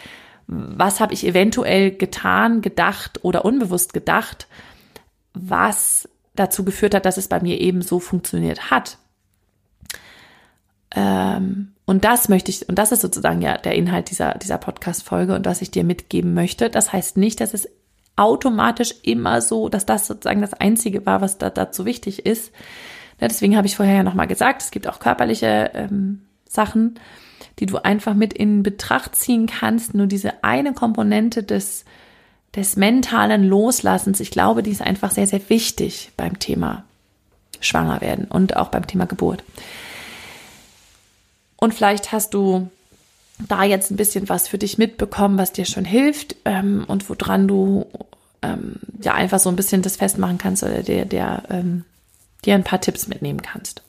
was 0.47 1.01
habe 1.01 1.13
ich 1.13 1.27
eventuell 1.27 1.91
getan, 1.91 2.63
gedacht 2.63 3.23
oder 3.23 3.45
unbewusst 3.45 3.93
gedacht, 3.93 4.49
was 5.35 6.09
dazu 6.35 6.65
geführt 6.65 6.95
hat, 6.95 7.05
dass 7.05 7.19
es 7.19 7.29
bei 7.29 7.41
mir 7.41 7.61
eben 7.61 7.83
so 7.83 8.01
funktioniert 8.01 8.71
hat. 8.71 8.97
Ähm, 10.95 11.73
und 11.93 12.05
das 12.05 12.31
möchte 12.31 12.51
ich, 12.51 12.67
und 12.71 12.79
das 12.79 12.91
ist 12.91 13.03
sozusagen 13.03 13.43
ja 13.43 13.59
der 13.59 13.75
Inhalt 13.75 14.09
dieser, 14.09 14.39
dieser 14.39 14.57
Podcast-Folge 14.57 15.35
und 15.35 15.45
was 15.45 15.61
ich 15.61 15.71
dir 15.71 15.85
mitgeben 15.85 16.33
möchte. 16.33 16.71
Das 16.71 16.91
heißt 16.91 17.19
nicht, 17.19 17.39
dass 17.39 17.53
es 17.53 17.69
automatisch 18.17 18.95
immer 19.03 19.43
so, 19.43 19.69
dass 19.69 19.85
das 19.85 20.07
sozusagen 20.07 20.41
das 20.41 20.55
Einzige 20.55 21.05
war, 21.05 21.21
was 21.21 21.37
da 21.37 21.51
dazu 21.51 21.85
wichtig 21.85 22.25
ist. 22.25 22.51
Ja, 23.21 23.29
deswegen 23.29 23.59
habe 23.59 23.67
ich 23.67 23.77
vorher 23.77 23.97
ja 23.97 24.03
nochmal 24.05 24.27
gesagt, 24.27 24.63
es 24.63 24.71
gibt 24.71 24.89
auch 24.89 25.01
körperliche 25.01 25.71
ähm, 25.75 26.23
Sachen, 26.49 26.99
die 27.59 27.67
du 27.67 27.77
einfach 27.77 28.15
mit 28.15 28.33
in 28.33 28.63
Betracht 28.63 29.15
ziehen 29.15 29.47
kannst. 29.47 29.93
Nur 29.93 30.07
diese 30.07 30.43
eine 30.43 30.73
Komponente 30.73 31.43
des, 31.43 31.85
des 32.57 32.77
mentalen 32.77 33.45
Loslassens, 33.45 34.19
ich 34.21 34.31
glaube, 34.31 34.63
die 34.63 34.71
ist 34.71 34.81
einfach 34.81 35.11
sehr, 35.11 35.27
sehr 35.27 35.47
wichtig 35.51 36.13
beim 36.17 36.39
Thema 36.39 36.85
Schwanger 37.61 38.01
werden 38.01 38.29
und 38.31 38.57
auch 38.57 38.69
beim 38.71 38.87
Thema 38.87 39.05
Geburt. 39.05 39.45
Und 41.63 41.73
vielleicht 41.75 42.11
hast 42.11 42.35
du 42.35 42.73
da 43.39 43.63
jetzt 43.63 43.93
ein 43.93 43.97
bisschen 43.97 44.29
was 44.29 44.49
für 44.49 44.59
dich 44.59 44.79
mitbekommen, 44.79 45.39
was 45.39 45.53
dir 45.53 45.65
schon 45.65 45.85
hilft 45.85 46.35
ähm, 46.45 46.85
und 46.89 47.09
woran 47.09 47.47
du 47.47 47.87
ähm, 48.43 48.81
ja 49.01 49.15
einfach 49.15 49.39
so 49.39 49.49
ein 49.49 49.55
bisschen 49.55 49.81
das 49.81 49.95
festmachen 49.95 50.39
kannst 50.39 50.65
oder 50.65 50.83
der, 50.83 51.05
der 51.05 51.45
ähm, 51.51 51.85
dir 52.45 52.57
ein 52.57 52.65
paar 52.65 52.81
Tipps 52.81 53.07
mitnehmen 53.07 53.43
kannst. 53.43 53.81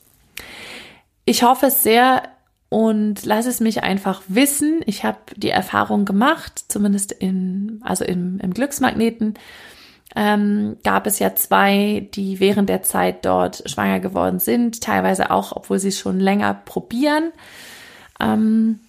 Ich 1.24 1.42
hoffe 1.42 1.66
es 1.66 1.82
sehr 1.82 2.22
und 2.68 3.26
lass 3.26 3.44
es 3.44 3.58
mich 3.58 3.82
einfach 3.82 4.22
wissen. 4.28 4.80
Ich 4.86 5.02
habe 5.02 5.18
die 5.34 5.50
Erfahrung 5.50 6.04
gemacht, 6.04 6.66
zumindest 6.68 7.10
in, 7.10 7.80
also 7.82 8.04
im, 8.04 8.38
im 8.38 8.54
Glücksmagneten, 8.54 9.34
ähm, 10.16 10.76
gab 10.84 11.06
es 11.06 11.18
ja 11.18 11.34
zwei, 11.34 12.08
die 12.14 12.38
während 12.40 12.68
der 12.68 12.82
Zeit 12.82 13.24
dort 13.24 13.68
schwanger 13.68 14.00
geworden 14.00 14.38
sind, 14.38 14.80
teilweise 14.80 15.30
auch, 15.30 15.52
obwohl 15.52 15.78
sie 15.78 15.88
es 15.88 15.98
schon 15.98 16.20
länger 16.20 16.54
probieren. 16.64 17.32
Ähm, 18.20 18.80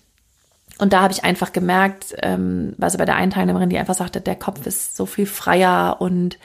und 0.77 0.93
da 0.93 1.01
habe 1.01 1.13
ich 1.13 1.23
einfach 1.23 1.53
gemerkt, 1.53 2.15
ähm, 2.21 2.75
also 2.79 2.97
bei 2.97 3.05
der 3.05 3.15
einen 3.15 3.31
Teilnehmerin, 3.31 3.69
die 3.69 3.77
einfach 3.77 3.95
sagte, 3.95 4.21
der 4.21 4.35
Kopf 4.35 4.65
ist 4.67 4.95
so 4.97 5.05
viel 5.05 5.25
freier 5.25 5.97
und 5.99 6.37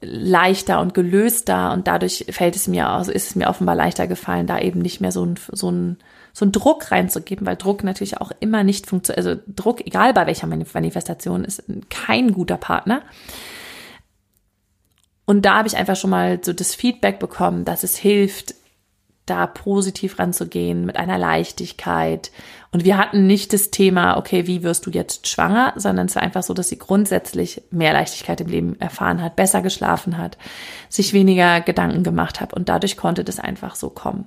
leichter 0.00 0.80
und 0.80 0.94
gelöster 0.94 1.72
und 1.72 1.86
dadurch 1.86 2.26
fällt 2.30 2.56
es 2.56 2.68
mir, 2.68 2.88
also 2.88 3.12
ist 3.12 3.30
es 3.30 3.36
mir 3.36 3.48
offenbar 3.48 3.74
leichter 3.74 4.06
gefallen, 4.06 4.46
da 4.46 4.58
eben 4.58 4.80
nicht 4.80 5.00
mehr 5.00 5.12
so 5.12 5.24
ein, 5.24 5.38
so 5.52 5.70
ein, 5.70 5.98
so 6.32 6.44
ein 6.44 6.52
Druck 6.52 6.90
reinzugeben, 6.90 7.46
weil 7.46 7.56
Druck 7.56 7.82
natürlich 7.82 8.20
auch 8.20 8.32
immer 8.40 8.62
nicht 8.62 8.86
funktioniert, 8.86 9.26
also 9.26 9.40
Druck, 9.54 9.86
egal 9.86 10.12
bei 10.12 10.26
welcher 10.26 10.46
Manifestation, 10.46 11.44
ist 11.44 11.64
kein 11.88 12.32
guter 12.32 12.56
Partner. 12.56 13.02
Und 15.26 15.42
da 15.44 15.56
habe 15.56 15.68
ich 15.68 15.76
einfach 15.76 15.96
schon 15.96 16.10
mal 16.10 16.40
so 16.42 16.52
das 16.52 16.74
Feedback 16.74 17.18
bekommen, 17.18 17.64
dass 17.64 17.82
es 17.82 17.96
hilft, 17.96 18.54
da 19.26 19.48
positiv 19.48 20.20
ranzugehen, 20.20 20.86
mit 20.86 20.96
einer 20.96 21.18
Leichtigkeit. 21.18 22.30
Und 22.70 22.84
wir 22.84 22.96
hatten 22.96 23.26
nicht 23.26 23.52
das 23.52 23.72
Thema, 23.72 24.16
okay, 24.16 24.46
wie 24.46 24.62
wirst 24.62 24.86
du 24.86 24.90
jetzt 24.90 25.26
schwanger, 25.26 25.72
sondern 25.76 26.06
es 26.06 26.14
war 26.14 26.22
einfach 26.22 26.44
so, 26.44 26.54
dass 26.54 26.68
sie 26.68 26.78
grundsätzlich 26.78 27.62
mehr 27.72 27.92
Leichtigkeit 27.92 28.40
im 28.40 28.46
Leben 28.46 28.80
erfahren 28.80 29.20
hat, 29.20 29.34
besser 29.34 29.62
geschlafen 29.62 30.16
hat, 30.16 30.38
sich 30.88 31.12
weniger 31.12 31.60
Gedanken 31.60 32.04
gemacht 32.04 32.40
hat 32.40 32.54
und 32.54 32.68
dadurch 32.68 32.96
konnte 32.96 33.24
das 33.24 33.40
einfach 33.40 33.74
so 33.74 33.90
kommen. 33.90 34.26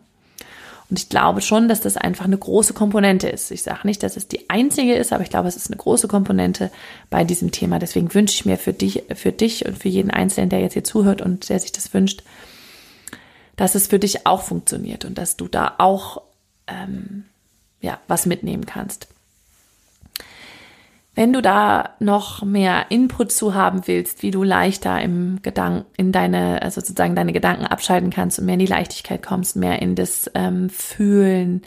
Und 0.90 0.98
ich 0.98 1.10
glaube 1.10 1.42
schon, 1.42 1.68
dass 1.68 1.82
das 1.82 1.98
einfach 1.98 2.26
eine 2.26 2.38
große 2.38 2.74
Komponente 2.74 3.30
ist. 3.30 3.52
Ich 3.52 3.62
sage 3.62 3.86
nicht, 3.86 4.02
dass 4.02 4.18
es 4.18 4.28
die 4.28 4.50
einzige 4.50 4.96
ist, 4.96 5.14
aber 5.14 5.22
ich 5.22 5.30
glaube, 5.30 5.48
es 5.48 5.56
ist 5.56 5.68
eine 5.68 5.78
große 5.78 6.08
Komponente 6.08 6.72
bei 7.12 7.24
diesem 7.24 7.52
Thema. 7.52 7.78
Deswegen 7.78 8.14
wünsche 8.14 8.34
ich 8.34 8.46
mir 8.46 8.58
für 8.58 8.74
dich, 8.74 9.04
für 9.14 9.32
dich 9.32 9.66
und 9.68 9.78
für 9.78 9.90
jeden 9.90 10.10
Einzelnen, 10.10 10.50
der 10.50 10.62
jetzt 10.62 10.74
hier 10.74 10.84
zuhört 10.84 11.22
und 11.22 11.48
der 11.50 11.60
sich 11.60 11.72
das 11.72 11.94
wünscht, 11.94 12.24
dass 13.56 13.76
es 13.76 13.88
für 13.88 14.00
dich 14.00 14.26
auch 14.26 14.42
funktioniert 14.42 15.06
und 15.06 15.18
dass 15.18 15.38
du 15.38 15.48
da 15.48 15.76
auch 15.78 16.24
ähm, 16.66 17.26
ja, 17.82 18.00
was 18.08 18.26
mitnehmen 18.26 18.66
kannst. 18.66 19.08
Wenn 21.20 21.34
du 21.34 21.42
da 21.42 21.96
noch 22.00 22.44
mehr 22.44 22.86
Input 22.88 23.34
zu 23.34 23.54
haben 23.54 23.88
willst, 23.88 24.24
wie 24.24 24.32
du 24.32 24.42
leichter 24.42 25.02
im 25.02 25.42
Gedanken, 25.42 25.86
in 25.98 26.14
deine, 26.14 26.62
also 26.62 26.80
sozusagen 26.80 27.14
deine 27.14 27.34
Gedanken 27.34 27.66
abschalten 27.66 28.10
kannst 28.10 28.40
und 28.40 28.46
mehr 28.46 28.54
in 28.54 28.62
die 28.62 28.66
Leichtigkeit 28.68 29.22
kommst, 29.22 29.58
mehr 29.58 29.82
in 29.82 29.96
das 29.96 30.32
ähm, 30.34 30.70
Fühlen, 30.70 31.64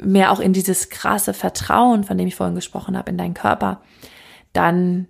mehr 0.00 0.32
auch 0.32 0.40
in 0.40 0.54
dieses 0.54 0.88
krasse 0.88 1.34
Vertrauen, 1.34 2.04
von 2.04 2.16
dem 2.16 2.26
ich 2.26 2.34
vorhin 2.34 2.54
gesprochen 2.54 2.96
habe, 2.96 3.10
in 3.10 3.18
deinen 3.18 3.34
Körper, 3.34 3.82
dann 4.54 5.08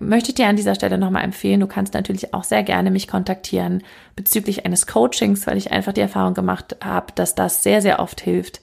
möchte 0.00 0.30
ich 0.30 0.36
dir 0.36 0.46
an 0.46 0.56
dieser 0.56 0.74
Stelle 0.74 0.96
nochmal 0.96 1.24
empfehlen, 1.24 1.60
du 1.60 1.66
kannst 1.66 1.92
natürlich 1.92 2.32
auch 2.32 2.44
sehr 2.44 2.62
gerne 2.62 2.90
mich 2.90 3.08
kontaktieren 3.08 3.82
bezüglich 4.16 4.64
eines 4.64 4.86
Coachings, 4.86 5.46
weil 5.46 5.58
ich 5.58 5.70
einfach 5.70 5.92
die 5.92 6.00
Erfahrung 6.00 6.32
gemacht 6.32 6.76
habe, 6.82 7.12
dass 7.14 7.34
das 7.34 7.62
sehr, 7.62 7.82
sehr 7.82 7.98
oft 7.98 8.22
hilft, 8.22 8.62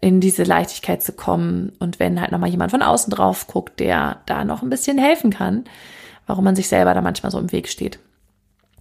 in 0.00 0.20
diese 0.20 0.44
Leichtigkeit 0.44 1.02
zu 1.02 1.12
kommen. 1.12 1.72
Und 1.78 1.98
wenn 1.98 2.20
halt 2.20 2.32
nochmal 2.32 2.50
jemand 2.50 2.70
von 2.70 2.82
außen 2.82 3.10
drauf 3.10 3.46
guckt, 3.46 3.80
der 3.80 4.18
da 4.26 4.44
noch 4.44 4.62
ein 4.62 4.70
bisschen 4.70 4.98
helfen 4.98 5.30
kann, 5.30 5.64
warum 6.26 6.44
man 6.44 6.56
sich 6.56 6.68
selber 6.68 6.94
da 6.94 7.00
manchmal 7.00 7.32
so 7.32 7.38
im 7.38 7.52
Weg 7.52 7.68
steht. 7.68 7.98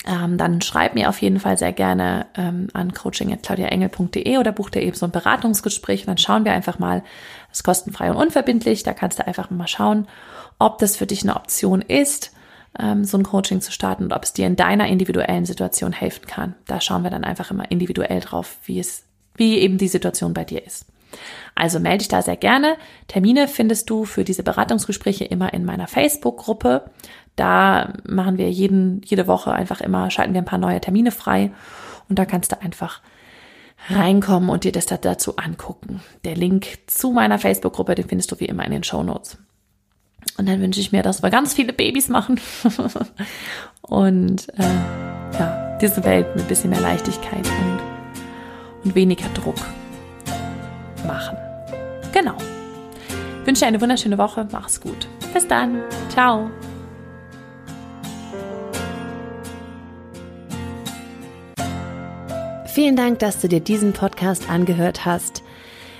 Ähm, 0.05 0.37
dann 0.37 0.61
schreib 0.61 0.95
mir 0.95 1.09
auf 1.09 1.21
jeden 1.21 1.39
Fall 1.39 1.57
sehr 1.57 1.73
gerne 1.73 2.27
ähm, 2.35 2.67
an 2.73 2.93
coaching.claudiaengel.de 2.93 4.37
oder 4.37 4.51
buch 4.51 4.69
dir 4.69 4.81
eben 4.81 4.95
so 4.95 5.05
ein 5.05 5.11
Beratungsgespräch 5.11 6.01
und 6.01 6.07
dann 6.07 6.17
schauen 6.17 6.45
wir 6.45 6.53
einfach 6.53 6.79
mal, 6.79 7.03
das 7.49 7.59
ist 7.59 7.63
kostenfrei 7.63 8.11
und 8.11 8.17
unverbindlich, 8.17 8.83
da 8.83 8.93
kannst 8.93 9.19
du 9.19 9.27
einfach 9.27 9.49
mal 9.49 9.67
schauen 9.67 10.07
ob 10.59 10.79
das 10.79 10.97
für 10.97 11.05
dich 11.05 11.23
eine 11.23 11.35
Option 11.35 11.81
ist, 11.81 12.31
ähm, 12.79 13.03
so 13.03 13.17
ein 13.17 13.23
Coaching 13.23 13.61
zu 13.61 13.71
starten 13.71 14.03
und 14.05 14.13
ob 14.13 14.23
es 14.23 14.33
dir 14.33 14.47
in 14.47 14.55
deiner 14.55 14.87
individuellen 14.87 15.45
Situation 15.45 15.93
helfen 15.93 16.25
kann. 16.27 16.55
Da 16.65 16.81
schauen 16.81 17.03
wir 17.03 17.09
dann 17.09 17.23
einfach 17.23 17.51
immer 17.51 17.69
individuell 17.71 18.19
drauf, 18.21 18.57
wie 18.65 18.79
es, 18.79 19.03
wie 19.35 19.59
eben 19.59 19.77
die 19.77 19.87
Situation 19.87 20.33
bei 20.33 20.43
dir 20.43 20.65
ist. 20.65 20.85
Also 21.55 21.79
melde 21.79 21.99
dich 21.99 22.07
da 22.07 22.21
sehr 22.21 22.37
gerne. 22.37 22.77
Termine 23.07 23.47
findest 23.47 23.89
du 23.89 24.05
für 24.05 24.23
diese 24.23 24.43
Beratungsgespräche 24.43 25.25
immer 25.25 25.53
in 25.53 25.65
meiner 25.65 25.87
Facebook-Gruppe. 25.87 26.89
Da 27.35 27.93
machen 28.07 28.37
wir 28.37 28.49
jeden, 28.51 29.01
jede 29.05 29.27
Woche 29.27 29.51
einfach 29.51 29.81
immer, 29.81 30.09
schalten 30.11 30.33
wir 30.33 30.41
ein 30.41 30.45
paar 30.45 30.59
neue 30.59 30.81
Termine 30.81 31.11
frei 31.11 31.51
und 32.09 32.19
da 32.19 32.25
kannst 32.25 32.51
du 32.51 32.61
einfach 32.61 33.01
reinkommen 33.89 34.49
und 34.49 34.63
dir 34.63 34.71
das 34.71 34.87
dazu 34.87 35.37
angucken. 35.37 36.01
Der 36.25 36.35
Link 36.35 36.79
zu 36.87 37.11
meiner 37.11 37.39
Facebook-Gruppe, 37.39 37.95
den 37.95 38.07
findest 38.07 38.31
du 38.31 38.39
wie 38.39 38.45
immer 38.45 38.65
in 38.65 38.71
den 38.71 38.83
Show 38.83 39.03
Notes. 39.03 39.37
Und 40.37 40.47
dann 40.47 40.61
wünsche 40.61 40.79
ich 40.79 40.91
mir, 40.91 41.03
dass 41.03 41.23
wir 41.23 41.29
ganz 41.29 41.53
viele 41.53 41.73
Babys 41.73 42.09
machen 42.09 42.39
und 43.81 44.49
äh, 44.57 45.39
ja, 45.39 45.77
diese 45.81 46.03
Welt 46.03 46.35
mit 46.35 46.45
ein 46.45 46.47
bisschen 46.47 46.69
mehr 46.71 46.81
Leichtigkeit 46.81 47.47
und, 47.47 47.79
und 48.83 48.95
weniger 48.95 49.29
Druck 49.33 49.57
machen. 51.05 51.37
Genau. 52.13 52.35
Ich 53.41 53.47
wünsche 53.47 53.61
dir 53.61 53.67
eine 53.67 53.81
wunderschöne 53.81 54.17
Woche. 54.17 54.47
Mach's 54.51 54.81
gut. 54.81 55.07
Bis 55.33 55.47
dann. 55.47 55.81
Ciao. 56.09 56.49
Vielen 62.65 62.95
Dank, 62.95 63.19
dass 63.19 63.41
du 63.41 63.47
dir 63.47 63.59
diesen 63.59 63.93
Podcast 63.93 64.49
angehört 64.49 65.05
hast. 65.05 65.41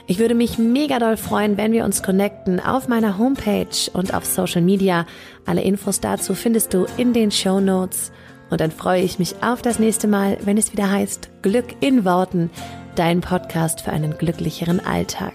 Ich 0.05 0.19
würde 0.19 0.35
mich 0.35 0.57
mega 0.57 0.99
doll 0.99 1.17
freuen, 1.17 1.57
wenn 1.57 1.71
wir 1.71 1.83
uns 1.83 2.01
connecten 2.01 2.59
auf 2.59 2.87
meiner 2.87 3.17
Homepage 3.17 3.91
und 3.93 4.13
auf 4.13 4.25
Social 4.25 4.61
Media. 4.61 5.05
Alle 5.45 5.63
Infos 5.63 5.99
dazu 5.99 6.35
findest 6.35 6.73
du 6.73 6.85
in 6.95 7.13
den 7.13 7.31
Show 7.31 7.59
Notes. 7.59 8.11
Und 8.49 8.61
dann 8.61 8.71
freue 8.71 9.01
ich 9.01 9.19
mich 9.19 9.35
auf 9.41 9.61
das 9.61 9.79
nächste 9.79 10.07
Mal, 10.07 10.37
wenn 10.45 10.57
es 10.57 10.71
wieder 10.71 10.89
heißt 10.89 11.29
Glück 11.41 11.75
in 11.81 12.05
Worten, 12.05 12.49
dein 12.97 13.21
Podcast 13.21 13.81
für 13.81 13.91
einen 13.91 14.17
glücklicheren 14.17 14.79
Alltag. 14.79 15.33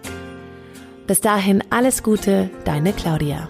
Bis 1.07 1.21
dahin 1.21 1.63
alles 1.71 2.03
Gute, 2.03 2.51
deine 2.65 2.93
Claudia. 2.93 3.49